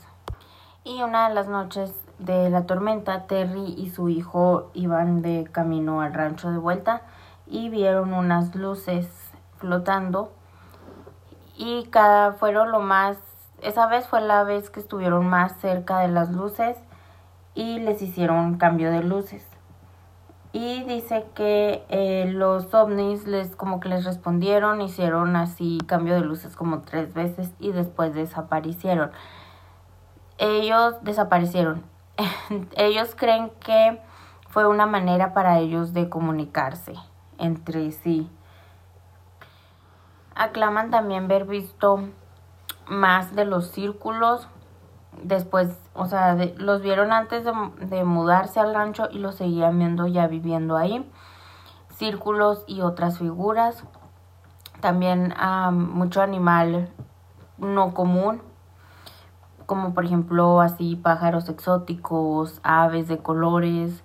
Y 0.83 1.03
una 1.03 1.29
de 1.29 1.35
las 1.35 1.49
noches 1.49 1.95
de 2.19 2.49
la 2.49 2.65
tormenta, 2.65 3.27
Terry 3.27 3.75
y 3.77 3.91
su 3.91 4.09
hijo 4.09 4.71
iban 4.73 5.21
de 5.21 5.47
camino 5.53 6.01
al 6.01 6.15
rancho 6.15 6.51
de 6.51 6.59
vuelta 6.59 7.03
y 7.47 7.69
vieron 7.69 8.15
unas 8.15 8.55
luces 8.55 9.09
flotando 9.59 10.33
y 11.57 11.85
cada 11.91 12.33
fueron 12.33 12.71
lo 12.71 12.81
más 12.81 13.19
esa 13.63 13.87
vez 13.87 14.07
fue 14.07 14.21
la 14.21 14.45
vez 14.45 14.71
que 14.71 14.81
estuvieron 14.81 15.27
más 15.29 15.53
cerca 15.61 16.01
de 16.01 16.09
las 16.09 16.31
luces 16.31 16.77
y 17.55 17.81
les 17.81 18.01
hicieron 18.03 18.57
cambio 18.59 18.91
de 18.91 19.03
luces. 19.03 19.47
Y 20.53 20.83
dice 20.85 21.27
que 21.35 21.85
eh, 21.89 22.27
los 22.33 22.73
ovnis 22.73 23.27
les 23.27 23.55
como 23.55 23.81
que 23.81 23.89
les 23.89 24.05
respondieron, 24.05 24.81
hicieron 24.81 25.37
así 25.37 25.79
cambio 25.87 26.15
de 26.15 26.21
luces 26.21 26.57
como 26.57 26.81
tres 26.81 27.13
veces 27.13 27.53
y 27.59 27.73
después 27.73 28.15
desaparecieron. 28.15 29.11
Ellos 30.39 30.95
desaparecieron. 31.03 31.83
ellos 32.77 33.15
creen 33.15 33.51
que 33.61 34.01
fue 34.49 34.67
una 34.67 34.87
manera 34.87 35.35
para 35.35 35.59
ellos 35.59 35.93
de 35.93 36.09
comunicarse 36.09 36.95
entre 37.37 37.93
sí. 37.93 38.31
Aclaman 40.35 40.91
también 40.91 41.29
ver 41.29 41.45
visto 41.45 42.09
más 42.89 43.35
de 43.35 43.45
los 43.45 43.69
círculos. 43.69 44.49
Después, 45.23 45.79
o 45.95 46.07
sea, 46.07 46.37
los 46.57 46.81
vieron 46.83 47.13
antes 47.13 47.45
de, 47.45 48.05
mudarse 48.05 48.61
al 48.61 48.75
rancho 48.75 49.09
y 49.11 49.19
los 49.19 49.35
seguían 49.35 49.79
viendo 49.79 50.07
ya 50.07 50.27
viviendo 50.27 50.77
ahí. 50.77 51.11
Círculos 51.91 52.65
y 52.67 52.83
otras 52.83 53.19
figuras. 53.19 53.85
También 54.81 55.35
mucho 55.73 56.23
animal 56.23 56.89
no 57.59 57.95
común, 57.95 58.41
como 59.67 59.93
por 59.93 60.05
ejemplo 60.05 60.61
así 60.61 60.95
pájaros 60.95 61.49
exóticos, 61.49 62.61
aves 62.63 63.09
de 63.09 63.19
colores, 63.19 64.05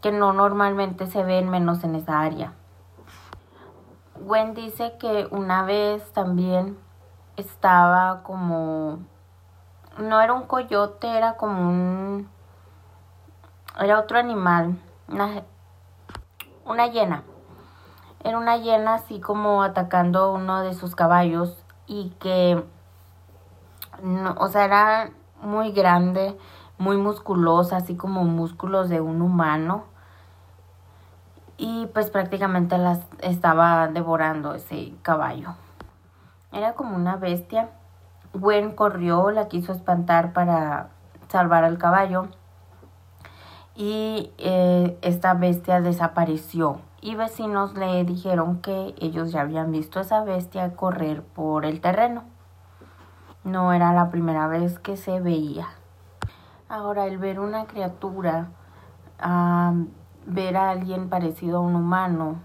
que 0.00 0.12
no 0.12 0.32
normalmente 0.32 1.06
se 1.06 1.24
ven 1.24 1.48
menos 1.48 1.82
en 1.82 1.96
esa 1.96 2.20
área. 2.20 2.52
Gwen 4.20 4.54
dice 4.54 4.94
que 4.98 5.26
una 5.30 5.64
vez 5.64 6.12
también 6.12 6.78
estaba 7.36 8.22
como 8.22 8.98
no 9.98 10.20
era 10.20 10.32
un 10.32 10.46
coyote, 10.46 11.08
era 11.08 11.36
como 11.36 11.60
un 11.60 12.28
era 13.78 13.98
otro 13.98 14.18
animal, 14.18 14.78
una, 15.08 15.42
una 16.64 16.86
hiena. 16.86 17.24
Era 18.24 18.38
una 18.38 18.56
hiena 18.56 18.94
así 18.94 19.20
como 19.20 19.62
atacando 19.62 20.32
uno 20.32 20.62
de 20.62 20.72
sus 20.72 20.94
caballos 20.94 21.62
y 21.86 22.10
que 22.18 22.64
no, 24.02 24.34
o 24.38 24.48
sea, 24.48 24.64
era 24.64 25.10
muy 25.42 25.72
grande, 25.72 26.36
muy 26.78 26.96
musculosa, 26.96 27.76
así 27.76 27.96
como 27.96 28.24
músculos 28.24 28.88
de 28.88 29.00
un 29.00 29.20
humano. 29.22 29.84
Y 31.58 31.86
pues 31.92 32.10
prácticamente 32.10 32.78
las 32.78 33.00
estaba 33.20 33.88
devorando 33.88 34.54
ese 34.54 34.94
caballo. 35.02 35.54
Era 36.56 36.72
como 36.72 36.96
una 36.96 37.16
bestia. 37.16 37.68
Gwen 38.32 38.74
corrió, 38.74 39.30
la 39.30 39.46
quiso 39.46 39.72
espantar 39.72 40.32
para 40.32 40.88
salvar 41.28 41.64
al 41.64 41.76
caballo. 41.76 42.28
Y 43.74 44.32
eh, 44.38 44.98
esta 45.02 45.34
bestia 45.34 45.82
desapareció. 45.82 46.80
Y 47.02 47.14
vecinos 47.14 47.74
le 47.74 48.02
dijeron 48.04 48.62
que 48.62 48.94
ellos 48.98 49.32
ya 49.32 49.42
habían 49.42 49.70
visto 49.70 49.98
a 49.98 50.02
esa 50.02 50.24
bestia 50.24 50.74
correr 50.76 51.22
por 51.22 51.66
el 51.66 51.82
terreno. 51.82 52.24
No 53.44 53.74
era 53.74 53.92
la 53.92 54.08
primera 54.10 54.46
vez 54.46 54.78
que 54.78 54.96
se 54.96 55.20
veía. 55.20 55.66
Ahora, 56.70 57.04
el 57.04 57.18
ver 57.18 57.38
una 57.38 57.66
criatura, 57.66 58.48
ver 60.24 60.56
a 60.56 60.70
alguien 60.70 61.10
parecido 61.10 61.58
a 61.58 61.60
un 61.60 61.74
humano, 61.74 62.40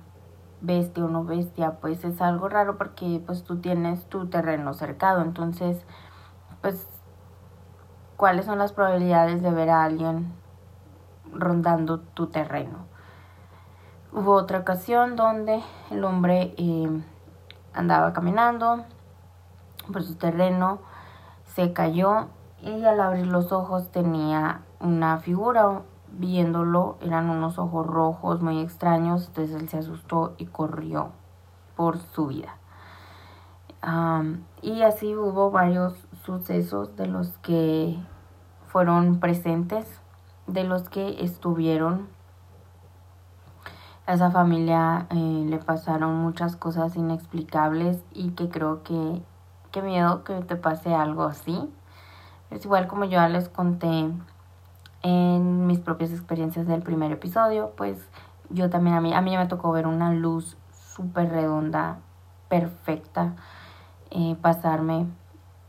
bestia 0.62 1.06
o 1.06 1.08
no 1.10 1.24
bestia, 1.24 1.80
pues 1.82 2.04
es 2.06 2.22
algo 2.22 2.50
raro 2.50 2.78
porque 2.78 3.22
pues 3.26 3.44
tú 3.44 3.60
tienes 3.60 4.06
tu 4.06 4.28
terreno 4.28 4.74
cercado. 4.74 5.22
Entonces, 5.22 5.84
pues, 6.62 6.88
¿cuáles 8.18 8.46
son 8.46 8.60
las 8.60 8.72
probabilidades 8.72 9.42
de 9.42 9.52
ver 9.52 9.70
a 9.70 9.84
alguien 9.84 10.34
rondando 11.34 12.00
tu 12.00 12.28
terreno? 12.28 12.86
Hubo 14.14 14.34
otra 14.34 14.60
ocasión 14.60 15.16
donde 15.16 15.62
el 15.90 16.04
hombre 16.04 16.54
eh, 16.58 17.02
andaba 17.74 18.14
caminando 18.14 18.86
por 19.92 20.04
su 20.04 20.16
terreno 20.16 20.80
se 21.46 21.74
cayó 21.74 22.28
y 22.62 22.84
al 22.86 23.00
abrir 23.00 23.28
los 23.28 23.52
ojos 23.52 23.92
tenía 23.92 24.62
una 24.80 25.18
figura. 25.18 25.82
Viéndolo 26.12 26.98
eran 27.02 27.30
unos 27.30 27.58
ojos 27.58 27.88
rojos 27.88 28.42
muy 28.42 28.60
extraños, 28.60 29.28
entonces 29.28 29.62
él 29.62 29.70
se 29.70 29.78
asustó 29.78 30.36
y 30.38 30.46
corrió 30.46 31.12
por 31.76 31.98
su 31.98 32.28
vida. 32.28 32.58
y 34.62 34.84
así 34.84 35.16
hubo 35.16 35.50
varios 35.50 35.96
sucesos 36.24 36.96
de 36.96 37.08
los 37.08 37.38
que 37.40 37.98
fueron 38.68 39.20
presentes, 39.20 40.00
de 40.48 40.64
los 40.64 40.90
que 40.90 41.24
estuvieron. 41.24 42.08
A 44.06 44.14
esa 44.14 44.32
familia 44.32 45.08
eh, 45.10 45.46
le 45.48 45.58
pasaron 45.58 46.16
muchas 46.16 46.56
cosas 46.56 46.96
inexplicables 46.96 48.04
y 48.14 48.32
que 48.32 48.50
creo 48.50 48.84
que 48.84 49.22
qué 49.72 49.82
miedo 49.82 50.24
que 50.24 50.42
te 50.42 50.56
pase 50.56 50.94
algo 50.94 51.24
así. 51.24 51.72
Es 52.50 52.66
igual 52.66 52.88
como 52.88 53.06
yo 53.06 53.12
ya 53.12 53.30
les 53.30 53.50
conté 53.50 54.12
en 55.04 55.68
mis 55.68 55.80
propias 55.80 56.12
experiencias 56.12 56.68
del 56.68 56.82
primer 56.82 57.12
episodio, 57.12 57.72
pues 57.76 58.10
yo 58.50 58.70
también 58.70 58.96
a 58.96 59.02
mí, 59.02 59.14
a 59.14 59.22
mí 59.22 59.36
me 59.38 59.48
tocó 59.48 59.72
ver 59.72 59.88
una 59.88 60.14
luz 60.14 60.58
súper 60.72 61.30
redonda, 61.30 62.00
perfecta, 62.50 63.34
eh, 64.10 64.36
pasarme 64.42 65.08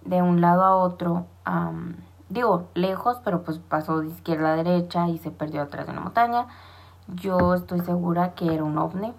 de 0.04 0.20
un 0.20 0.40
lado 0.40 0.64
a 0.64 0.76
otro, 0.76 1.26
digo, 2.28 2.68
lejos, 2.74 3.20
pero 3.24 3.42
pues 3.44 3.58
pasó 3.58 4.00
de 4.00 4.08
izquierda 4.08 4.52
a 4.52 4.56
derecha 4.56 5.08
y 5.08 5.18
se 5.18 5.30
perdió 5.30 5.62
atrás 5.62 5.86
de 5.86 5.92
una 5.92 6.00
montaña. 6.00 6.46
Yo 7.08 7.54
estoy 7.54 7.80
segura 7.80 8.34
que 8.34 8.52
era 8.52 8.64
un 8.64 8.78
ovni, 8.78 9.14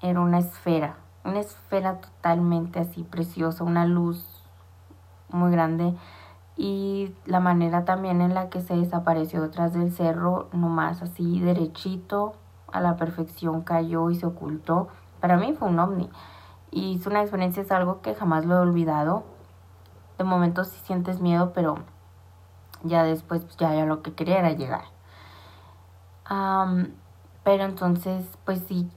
era 0.00 0.20
una 0.20 0.38
esfera, 0.38 0.96
una 1.24 1.40
esfera 1.40 2.00
totalmente 2.00 2.80
así 2.80 3.02
preciosa, 3.02 3.64
una 3.64 3.86
luz 3.86 4.42
muy 5.28 5.50
grande 5.50 5.94
y 6.56 7.14
la 7.26 7.40
manera 7.40 7.84
también 7.84 8.20
en 8.20 8.34
la 8.34 8.48
que 8.48 8.60
se 8.60 8.76
desapareció 8.76 9.42
detrás 9.42 9.72
del 9.72 9.92
cerro, 9.92 10.48
nomás 10.52 11.02
así 11.02 11.40
derechito, 11.40 12.34
a 12.72 12.80
la 12.80 12.96
perfección 12.96 13.62
cayó 13.62 14.10
y 14.10 14.16
se 14.16 14.26
ocultó. 14.26 14.88
Para 15.20 15.36
mí 15.36 15.54
fue 15.58 15.68
un 15.68 15.78
ovni 15.78 16.10
y 16.70 16.96
es 16.96 17.06
una 17.06 17.22
experiencia, 17.22 17.62
es 17.62 17.72
algo 17.72 18.02
que 18.02 18.14
jamás 18.14 18.44
lo 18.44 18.56
he 18.56 18.58
olvidado. 18.58 19.24
De 20.18 20.24
momento 20.24 20.64
sí 20.64 20.78
sientes 20.84 21.20
miedo, 21.20 21.52
pero 21.52 21.76
ya 22.82 23.02
después 23.02 23.44
pues, 23.44 23.56
ya, 23.56 23.74
ya 23.74 23.84
lo 23.84 24.02
que 24.02 24.14
quería 24.14 24.38
era 24.38 24.52
llegar. 24.52 24.84
pero 27.42 27.64
entonces, 27.64 28.26
pues 28.44 28.60
sí, 28.68 28.90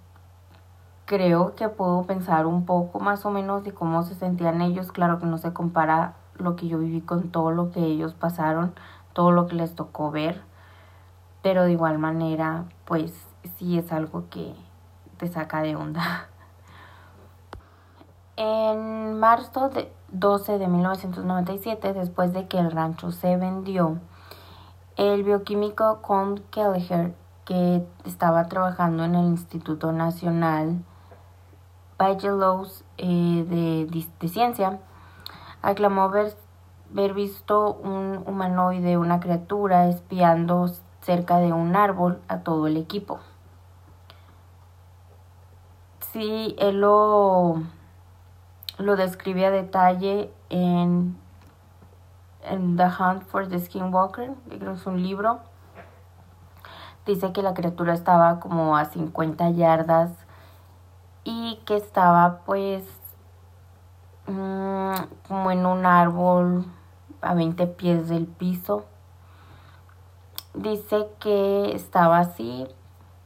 creo 1.05 1.55
que 1.55 1.69
puedo 1.69 2.03
pensar 2.03 2.45
un 2.45 2.65
poco 2.65 2.99
más 2.99 3.25
o 3.25 3.31
menos 3.31 3.63
de 3.63 3.73
cómo 3.73 4.03
se 4.03 4.15
sentían 4.15 4.61
ellos. 4.61 4.91
Claro 4.91 5.19
que 5.19 5.25
no 5.25 5.37
se 5.37 5.53
compara 5.53 6.15
lo 6.37 6.55
que 6.55 6.67
yo 6.67 6.77
viví 6.79 7.01
con 7.01 7.29
todo 7.29 7.51
lo 7.51 7.71
que 7.71 7.79
ellos 7.79 8.13
pasaron, 8.13 8.73
todo 9.13 9.31
lo 9.31 9.47
que 9.47 9.55
les 9.55 9.75
tocó 9.75 10.11
ver. 10.11 10.41
Pero 11.41 11.63
de 11.63 11.71
igual 11.71 11.99
manera, 11.99 12.65
pues 12.85 13.13
sí 13.57 13.77
es 13.77 13.91
algo 13.91 14.25
que 14.29 14.53
te 15.17 15.27
saca 15.27 15.61
de 15.61 15.75
onda. 15.75 16.29
En 18.39 19.19
marzo 19.19 19.69
de 19.69 19.91
12 20.11 20.59
de 20.59 20.67
1997, 20.67 21.93
después 21.93 22.33
de 22.33 22.47
que 22.47 22.59
el 22.59 22.69
rancho 22.69 23.11
se 23.11 23.35
vendió, 23.35 23.97
el 24.95 25.23
bioquímico 25.23 26.03
Con 26.03 26.37
Kelleher, 26.51 27.15
que 27.45 27.83
estaba 28.05 28.45
trabajando 28.47 29.05
en 29.05 29.15
el 29.15 29.25
Instituto 29.25 29.91
Nacional 29.91 30.83
Bigelows 31.99 32.83
eh, 32.97 33.45
de, 33.47 34.05
de, 34.19 34.27
ciencia, 34.27 34.79
aclamó 35.61 36.03
haber, 36.03 36.33
visto 37.13 37.73
un 37.73 38.23
humanoide, 38.25 38.97
una 38.97 39.19
criatura, 39.19 39.87
espiando 39.87 40.69
cerca 41.01 41.37
de 41.37 41.53
un 41.53 41.75
árbol 41.75 42.19
a 42.27 42.39
todo 42.39 42.67
el 42.67 42.77
equipo. 42.77 43.19
Sí, 46.11 46.55
él 46.59 46.81
lo, 46.81 47.61
lo 48.77 48.95
describe 48.95 49.45
a 49.45 49.51
detalle 49.51 50.31
en, 50.49 51.17
en 52.43 52.77
The 52.77 52.85
Hunt 52.85 53.23
for 53.23 53.47
the 53.47 53.59
Skinwalker, 53.59 54.31
que 54.49 54.71
es 54.71 54.85
un 54.85 55.03
libro. 55.03 55.39
Dice 57.05 57.31
que 57.31 57.41
la 57.41 57.53
criatura 57.53 57.93
estaba 57.93 58.39
como 58.39 58.75
a 58.75 58.85
50 58.85 59.51
yardas 59.51 60.11
y 61.23 61.61
que 61.65 61.75
estaba 61.75 62.39
pues 62.45 62.83
mm, 64.27 64.93
como 65.27 65.51
en 65.51 65.65
un 65.65 65.85
árbol 65.85 66.65
a 67.21 67.33
20 67.33 67.67
pies 67.67 68.09
del 68.09 68.27
piso. 68.27 68.85
Dice 70.53 71.07
que 71.19 71.75
estaba 71.75 72.19
así, 72.19 72.67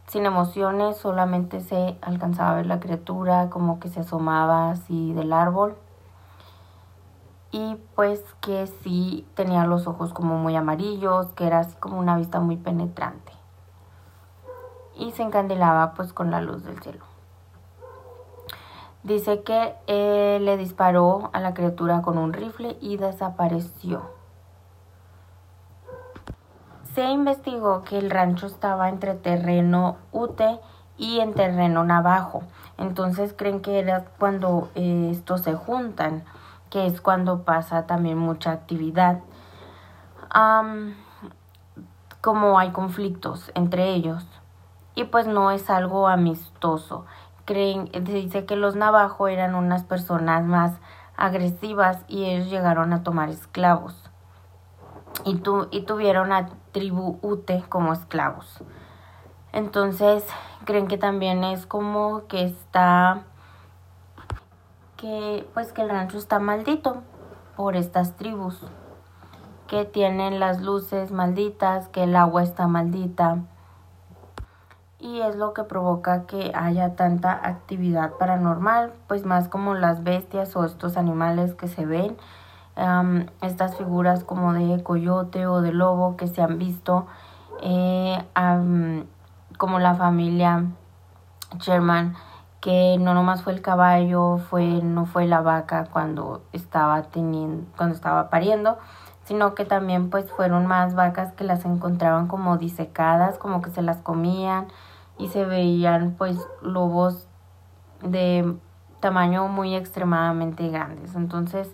sin 0.08 0.26
emociones, 0.26 0.98
solamente 0.98 1.62
se 1.62 1.98
alcanzaba 2.02 2.52
a 2.52 2.56
ver 2.56 2.66
la 2.66 2.80
criatura 2.80 3.50
como 3.50 3.80
que 3.80 3.90
se 3.90 4.02
asomaba 4.02 4.72
así 4.72 5.14
del 5.14 5.32
árbol. 5.32 5.78
Y 7.52 7.78
pues 7.96 8.22
que 8.42 8.68
sí 8.68 9.28
tenía 9.36 9.66
los 9.66 9.88
ojos 9.88 10.14
como 10.14 10.38
muy 10.38 10.56
amarillos, 10.56 11.28
que 11.34 11.48
era 11.48 11.60
así 11.60 11.76
como 11.78 12.00
una 12.00 12.18
vista 12.18 12.40
muy 12.40 12.58
penetrante. 12.58 13.34
Y 14.98 15.12
se 15.12 15.24
encandilaba 15.24 15.94
pues 15.94 16.14
con 16.14 16.32
la 16.32 16.42
luz 16.42 16.64
del 16.64 16.82
cielo. 16.82 17.11
Dice 19.04 19.42
que 19.42 19.76
eh, 19.88 20.40
le 20.42 20.58
disparó 20.58 21.32
a 21.34 21.40
la 21.40 21.54
criatura 21.56 22.02
con 22.02 22.18
un 22.20 22.34
rifle 22.34 22.78
y 22.82 22.98
desapareció. 22.98 24.04
Se 26.94 27.06
investigó 27.06 27.84
que 27.84 27.98
el 27.98 28.12
rancho 28.12 28.46
estaba 28.46 28.90
entre 28.90 29.16
terreno 29.16 29.98
Ute 30.12 30.60
y 30.98 31.20
en 31.20 31.34
terreno 31.34 31.84
Navajo. 31.84 32.44
Entonces 32.78 33.34
creen 33.36 33.62
que 33.62 33.80
era 33.80 34.06
cuando 34.20 34.70
eh, 34.76 35.10
estos 35.12 35.42
se 35.42 35.56
juntan, 35.56 36.24
que 36.70 36.86
es 36.86 37.02
cuando 37.02 37.44
pasa 37.44 37.88
también 37.88 38.18
mucha 38.18 38.52
actividad. 38.52 39.20
como 42.22 42.60
hay 42.60 42.72
conflictos 42.72 43.52
entre 43.56 43.94
ellos. 43.94 44.28
Y 44.94 45.06
pues 45.06 45.26
no 45.26 45.50
es 45.50 45.70
algo 45.70 46.08
amistoso. 46.08 47.06
Creen, 47.52 47.92
se 47.92 48.00
dice 48.14 48.46
que 48.46 48.56
los 48.56 48.78
Navajo 48.78 49.28
eran 49.28 49.56
unas 49.56 49.84
personas 49.84 50.46
más 50.46 50.80
agresivas 51.18 52.06
y 52.08 52.24
ellos 52.24 52.50
llegaron 52.50 52.94
a 52.94 53.04
tomar 53.04 53.28
esclavos. 53.28 54.10
Y, 55.26 55.36
tu, 55.36 55.68
y 55.70 55.82
tuvieron 55.82 56.32
a 56.32 56.48
tribu 56.72 57.20
Ute 57.22 57.62
como 57.68 57.92
esclavos. 57.92 58.64
Entonces, 59.52 60.26
creen 60.64 60.88
que 60.88 60.98
también 60.98 61.44
es 61.44 61.66
como 61.66 62.26
que 62.28 62.46
está 62.46 63.24
que 64.96 65.46
pues 65.54 65.74
que 65.74 65.82
el 65.82 65.90
rancho 65.90 66.18
está 66.18 66.40
maldito 66.40 67.04
por 67.58 67.76
estas 67.76 68.16
tribus 68.16 68.64
que 69.68 69.84
tienen 69.84 70.40
las 70.40 70.62
luces 70.62 71.12
malditas, 71.12 71.90
que 71.90 72.04
el 72.04 72.16
agua 72.16 72.44
está 72.44 72.68
maldita. 72.68 73.40
Y 75.02 75.22
es 75.22 75.36
lo 75.36 75.54
que 75.54 75.64
provoca 75.64 76.28
que 76.28 76.52
haya 76.54 76.96
tanta 76.96 77.34
actividad 77.34 78.14
paranormal, 78.20 78.94
pues 79.08 79.26
más 79.26 79.48
como 79.48 79.74
las 79.74 80.04
bestias 80.04 80.56
o 80.56 80.64
estos 80.64 80.96
animales 80.96 81.56
que 81.56 81.68
se 81.68 81.86
ven, 81.88 82.18
estas 83.42 83.76
figuras 83.78 84.24
como 84.24 84.54
de 84.54 84.84
coyote 84.84 85.48
o 85.48 85.62
de 85.62 85.74
lobo 85.74 86.18
que 86.18 86.28
se 86.28 86.42
han 86.42 86.58
visto 86.60 87.08
eh, 87.62 88.24
como 89.58 89.80
la 89.80 89.96
familia 89.96 90.66
Sherman, 91.60 92.16
que 92.60 92.98
no 93.00 93.14
nomás 93.14 93.42
fue 93.44 93.54
el 93.54 93.62
caballo, 93.62 94.38
fue, 94.38 94.66
no 94.66 95.06
fue 95.06 95.26
la 95.26 95.42
vaca 95.42 95.88
cuando 95.92 96.44
estaba 96.54 97.02
teniendo, 97.04 97.66
cuando 97.76 97.96
estaba 97.96 98.30
pariendo, 98.30 98.78
sino 99.24 99.56
que 99.56 99.66
también 99.66 100.10
pues 100.10 100.32
fueron 100.32 100.68
más 100.68 100.96
vacas 100.96 101.34
que 101.34 101.44
las 101.44 101.66
encontraban 101.66 102.28
como 102.28 102.58
disecadas, 102.58 103.38
como 103.38 103.62
que 103.62 103.72
se 103.72 103.82
las 103.82 103.98
comían 103.98 104.68
y 105.22 105.30
se 105.30 105.46
veían 105.46 106.16
pues 106.18 106.38
lobos 106.62 107.28
de 108.02 108.58
tamaño 109.00 109.48
muy 109.48 109.76
extremadamente 109.76 110.68
grandes. 110.70 111.16
Entonces, 111.16 111.74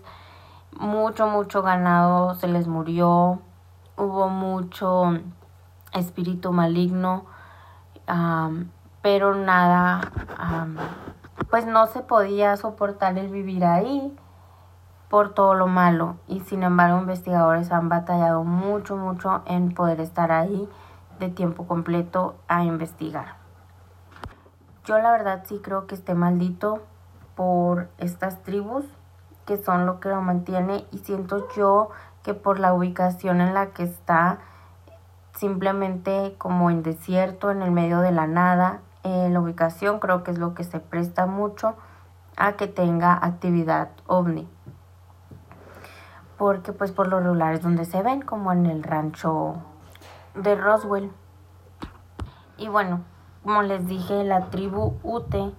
mucho, 0.78 1.26
mucho 1.26 1.62
ganado 1.62 2.34
se 2.34 2.46
les 2.46 2.68
murió, 2.68 3.40
hubo 3.96 4.28
mucho 4.28 5.18
espíritu 5.92 6.52
maligno 6.52 7.24
pero 9.02 9.34
nada, 9.34 10.00
pues 11.50 11.66
no 11.66 11.86
se 11.86 12.00
podía 12.00 12.56
soportar 12.56 13.16
el 13.18 13.28
vivir 13.30 13.64
ahí 13.64 14.16
por 15.08 15.32
todo 15.32 15.54
lo 15.54 15.66
malo 15.66 16.16
y 16.26 16.40
sin 16.40 16.62
embargo 16.62 16.98
investigadores 16.98 17.72
han 17.72 17.88
batallado 17.88 18.44
mucho, 18.44 18.96
mucho 18.96 19.42
en 19.46 19.72
poder 19.72 20.00
estar 20.00 20.32
ahí 20.32 20.68
de 21.18 21.28
tiempo 21.28 21.66
completo 21.66 22.36
a 22.48 22.64
investigar. 22.64 23.37
Yo 24.88 24.98
la 24.98 25.12
verdad 25.12 25.42
sí 25.44 25.60
creo 25.62 25.86
que 25.86 25.94
esté 25.94 26.14
maldito 26.14 26.82
por 27.36 27.90
estas 27.98 28.42
tribus 28.42 28.86
que 29.44 29.58
son 29.58 29.84
lo 29.84 30.00
que 30.00 30.08
lo 30.08 30.22
mantiene 30.22 30.86
y 30.90 31.00
siento 31.00 31.46
yo 31.54 31.90
que 32.22 32.32
por 32.32 32.58
la 32.58 32.72
ubicación 32.72 33.42
en 33.42 33.52
la 33.52 33.72
que 33.72 33.82
está 33.82 34.38
simplemente 35.34 36.36
como 36.38 36.70
en 36.70 36.82
desierto, 36.82 37.50
en 37.50 37.60
el 37.60 37.70
medio 37.70 38.00
de 38.00 38.12
la 38.12 38.26
nada. 38.26 38.80
Eh, 39.02 39.28
la 39.30 39.40
ubicación 39.40 40.00
creo 40.00 40.24
que 40.24 40.30
es 40.30 40.38
lo 40.38 40.54
que 40.54 40.64
se 40.64 40.80
presta 40.80 41.26
mucho 41.26 41.74
a 42.38 42.54
que 42.54 42.66
tenga 42.66 43.12
actividad 43.12 43.90
ovni. 44.06 44.48
Porque 46.38 46.72
pues 46.72 46.92
por 46.92 47.08
lo 47.08 47.20
regular 47.20 47.52
es 47.52 47.60
donde 47.60 47.84
se 47.84 48.02
ven, 48.02 48.22
como 48.22 48.52
en 48.52 48.64
el 48.64 48.82
rancho 48.82 49.56
de 50.34 50.54
Roswell. 50.54 51.12
Y 52.56 52.68
bueno, 52.68 53.02
como 53.48 53.62
les 53.62 53.86
dije, 53.86 54.24
la 54.24 54.50
tribu 54.50 54.98
Ute 55.02 55.54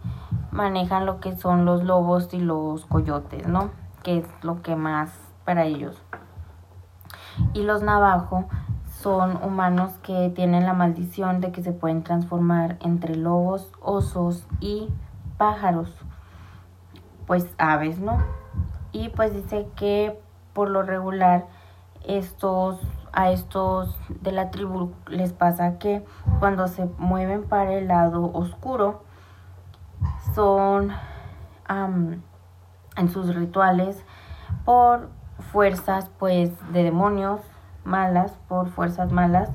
manejan 0.51 1.07
lo 1.07 1.19
que 1.19 1.35
son 1.35 1.65
los 1.65 1.83
lobos 1.83 2.31
y 2.35 2.37
los 2.37 2.85
coyotes, 2.85 3.47
¿no? 3.47 3.71
Que 4.03 4.19
es 4.19 4.27
lo 4.43 4.61
que 4.61 4.75
más 4.75 5.09
para 5.43 5.65
ellos. 5.65 5.99
Y 7.55 7.63
los 7.63 7.81
navajo 7.81 8.45
son 9.01 9.43
humanos 9.43 9.93
que 10.03 10.29
tienen 10.35 10.67
la 10.67 10.73
maldición 10.73 11.41
de 11.41 11.51
que 11.51 11.63
se 11.63 11.71
pueden 11.71 12.03
transformar 12.03 12.77
entre 12.81 13.15
lobos, 13.15 13.71
osos 13.81 14.45
y 14.59 14.89
pájaros, 15.39 15.91
pues 17.25 17.47
aves, 17.57 17.97
¿no? 17.97 18.19
Y 18.91 19.09
pues 19.09 19.33
dice 19.33 19.67
que 19.75 20.21
por 20.53 20.69
lo 20.69 20.83
regular 20.83 21.47
estos 22.05 22.79
a 23.13 23.31
estos 23.31 23.97
de 24.21 24.31
la 24.31 24.51
tribu 24.51 24.93
les 25.07 25.33
pasa 25.33 25.77
que 25.77 26.05
cuando 26.39 26.67
se 26.67 26.85
mueven 26.97 27.43
para 27.43 27.73
el 27.73 27.87
lado 27.87 28.31
oscuro 28.33 29.03
son 30.33 30.91
en 31.67 33.09
sus 33.09 33.35
rituales 33.35 34.03
por 34.65 35.09
fuerzas 35.51 36.09
pues 36.17 36.51
de 36.71 36.83
demonios 36.83 37.41
malas, 37.83 38.37
por 38.47 38.69
fuerzas 38.69 39.11
malas, 39.11 39.49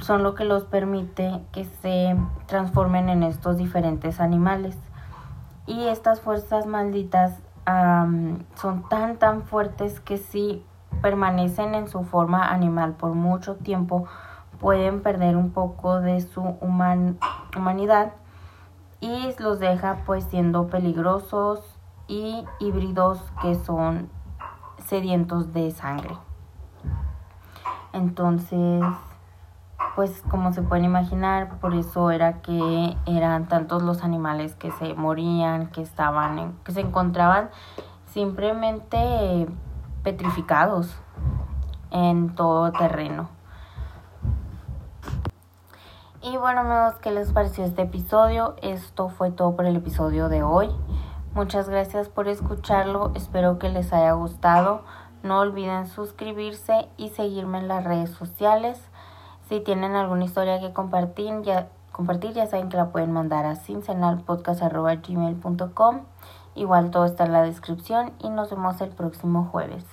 son 0.00 0.22
lo 0.22 0.34
que 0.34 0.44
los 0.44 0.64
permite 0.64 1.42
que 1.52 1.64
se 1.64 2.16
transformen 2.46 3.08
en 3.08 3.22
estos 3.22 3.56
diferentes 3.56 4.20
animales. 4.20 4.76
Y 5.66 5.86
estas 5.86 6.20
fuerzas 6.20 6.66
malditas 6.66 7.40
son 8.54 8.84
tan 8.88 9.16
tan 9.16 9.42
fuertes 9.42 10.00
que 10.00 10.18
si 10.18 10.64
permanecen 11.02 11.74
en 11.74 11.88
su 11.88 12.04
forma 12.04 12.48
animal 12.50 12.94
por 12.94 13.14
mucho 13.14 13.56
tiempo, 13.56 14.06
pueden 14.60 15.02
perder 15.02 15.36
un 15.36 15.50
poco 15.50 16.00
de 16.00 16.20
su 16.20 16.42
humanidad 16.60 18.12
y 19.00 19.34
los 19.38 19.58
deja 19.58 19.98
pues 20.06 20.24
siendo 20.24 20.68
peligrosos 20.68 21.60
y 22.08 22.44
híbridos 22.60 23.20
que 23.42 23.54
son 23.54 24.08
sedientos 24.78 25.52
de 25.52 25.70
sangre. 25.70 26.16
Entonces, 27.92 28.82
pues 29.94 30.22
como 30.30 30.52
se 30.52 30.62
pueden 30.62 30.84
imaginar, 30.84 31.58
por 31.58 31.74
eso 31.74 32.10
era 32.10 32.42
que 32.42 32.96
eran 33.06 33.46
tantos 33.48 33.82
los 33.82 34.02
animales 34.02 34.54
que 34.54 34.70
se 34.72 34.94
morían, 34.94 35.68
que 35.68 35.82
estaban, 35.82 36.54
que 36.64 36.72
se 36.72 36.80
encontraban 36.80 37.50
simplemente 38.06 39.46
petrificados 40.06 40.96
en 41.90 42.34
todo 42.36 42.70
terreno. 42.70 43.28
Y 46.22 46.36
bueno 46.36 46.60
amigos, 46.60 46.94
¿qué 47.02 47.10
les 47.10 47.32
pareció 47.32 47.64
este 47.64 47.82
episodio? 47.82 48.54
Esto 48.62 49.08
fue 49.08 49.32
todo 49.32 49.56
por 49.56 49.66
el 49.66 49.74
episodio 49.74 50.28
de 50.28 50.44
hoy. 50.44 50.70
Muchas 51.34 51.68
gracias 51.68 52.08
por 52.08 52.28
escucharlo, 52.28 53.10
espero 53.16 53.58
que 53.58 53.68
les 53.68 53.92
haya 53.92 54.12
gustado. 54.12 54.84
No 55.24 55.40
olviden 55.40 55.88
suscribirse 55.88 56.86
y 56.96 57.08
seguirme 57.08 57.58
en 57.58 57.66
las 57.66 57.82
redes 57.82 58.10
sociales. 58.10 58.80
Si 59.48 59.58
tienen 59.58 59.96
alguna 59.96 60.24
historia 60.24 60.60
que 60.60 60.72
compartir, 60.72 61.42
ya, 61.42 61.66
compartir, 61.90 62.32
ya 62.32 62.46
saben 62.46 62.68
que 62.68 62.76
la 62.76 62.90
pueden 62.90 63.10
mandar 63.10 63.44
a 63.44 63.56
cincenalpodcast.gmail.com. 63.56 66.02
Igual 66.56 66.90
todo 66.90 67.04
está 67.04 67.26
en 67.26 67.32
la 67.32 67.42
descripción 67.42 68.12
y 68.18 68.30
nos 68.30 68.50
vemos 68.50 68.80
el 68.80 68.88
próximo 68.88 69.44
jueves. 69.52 69.84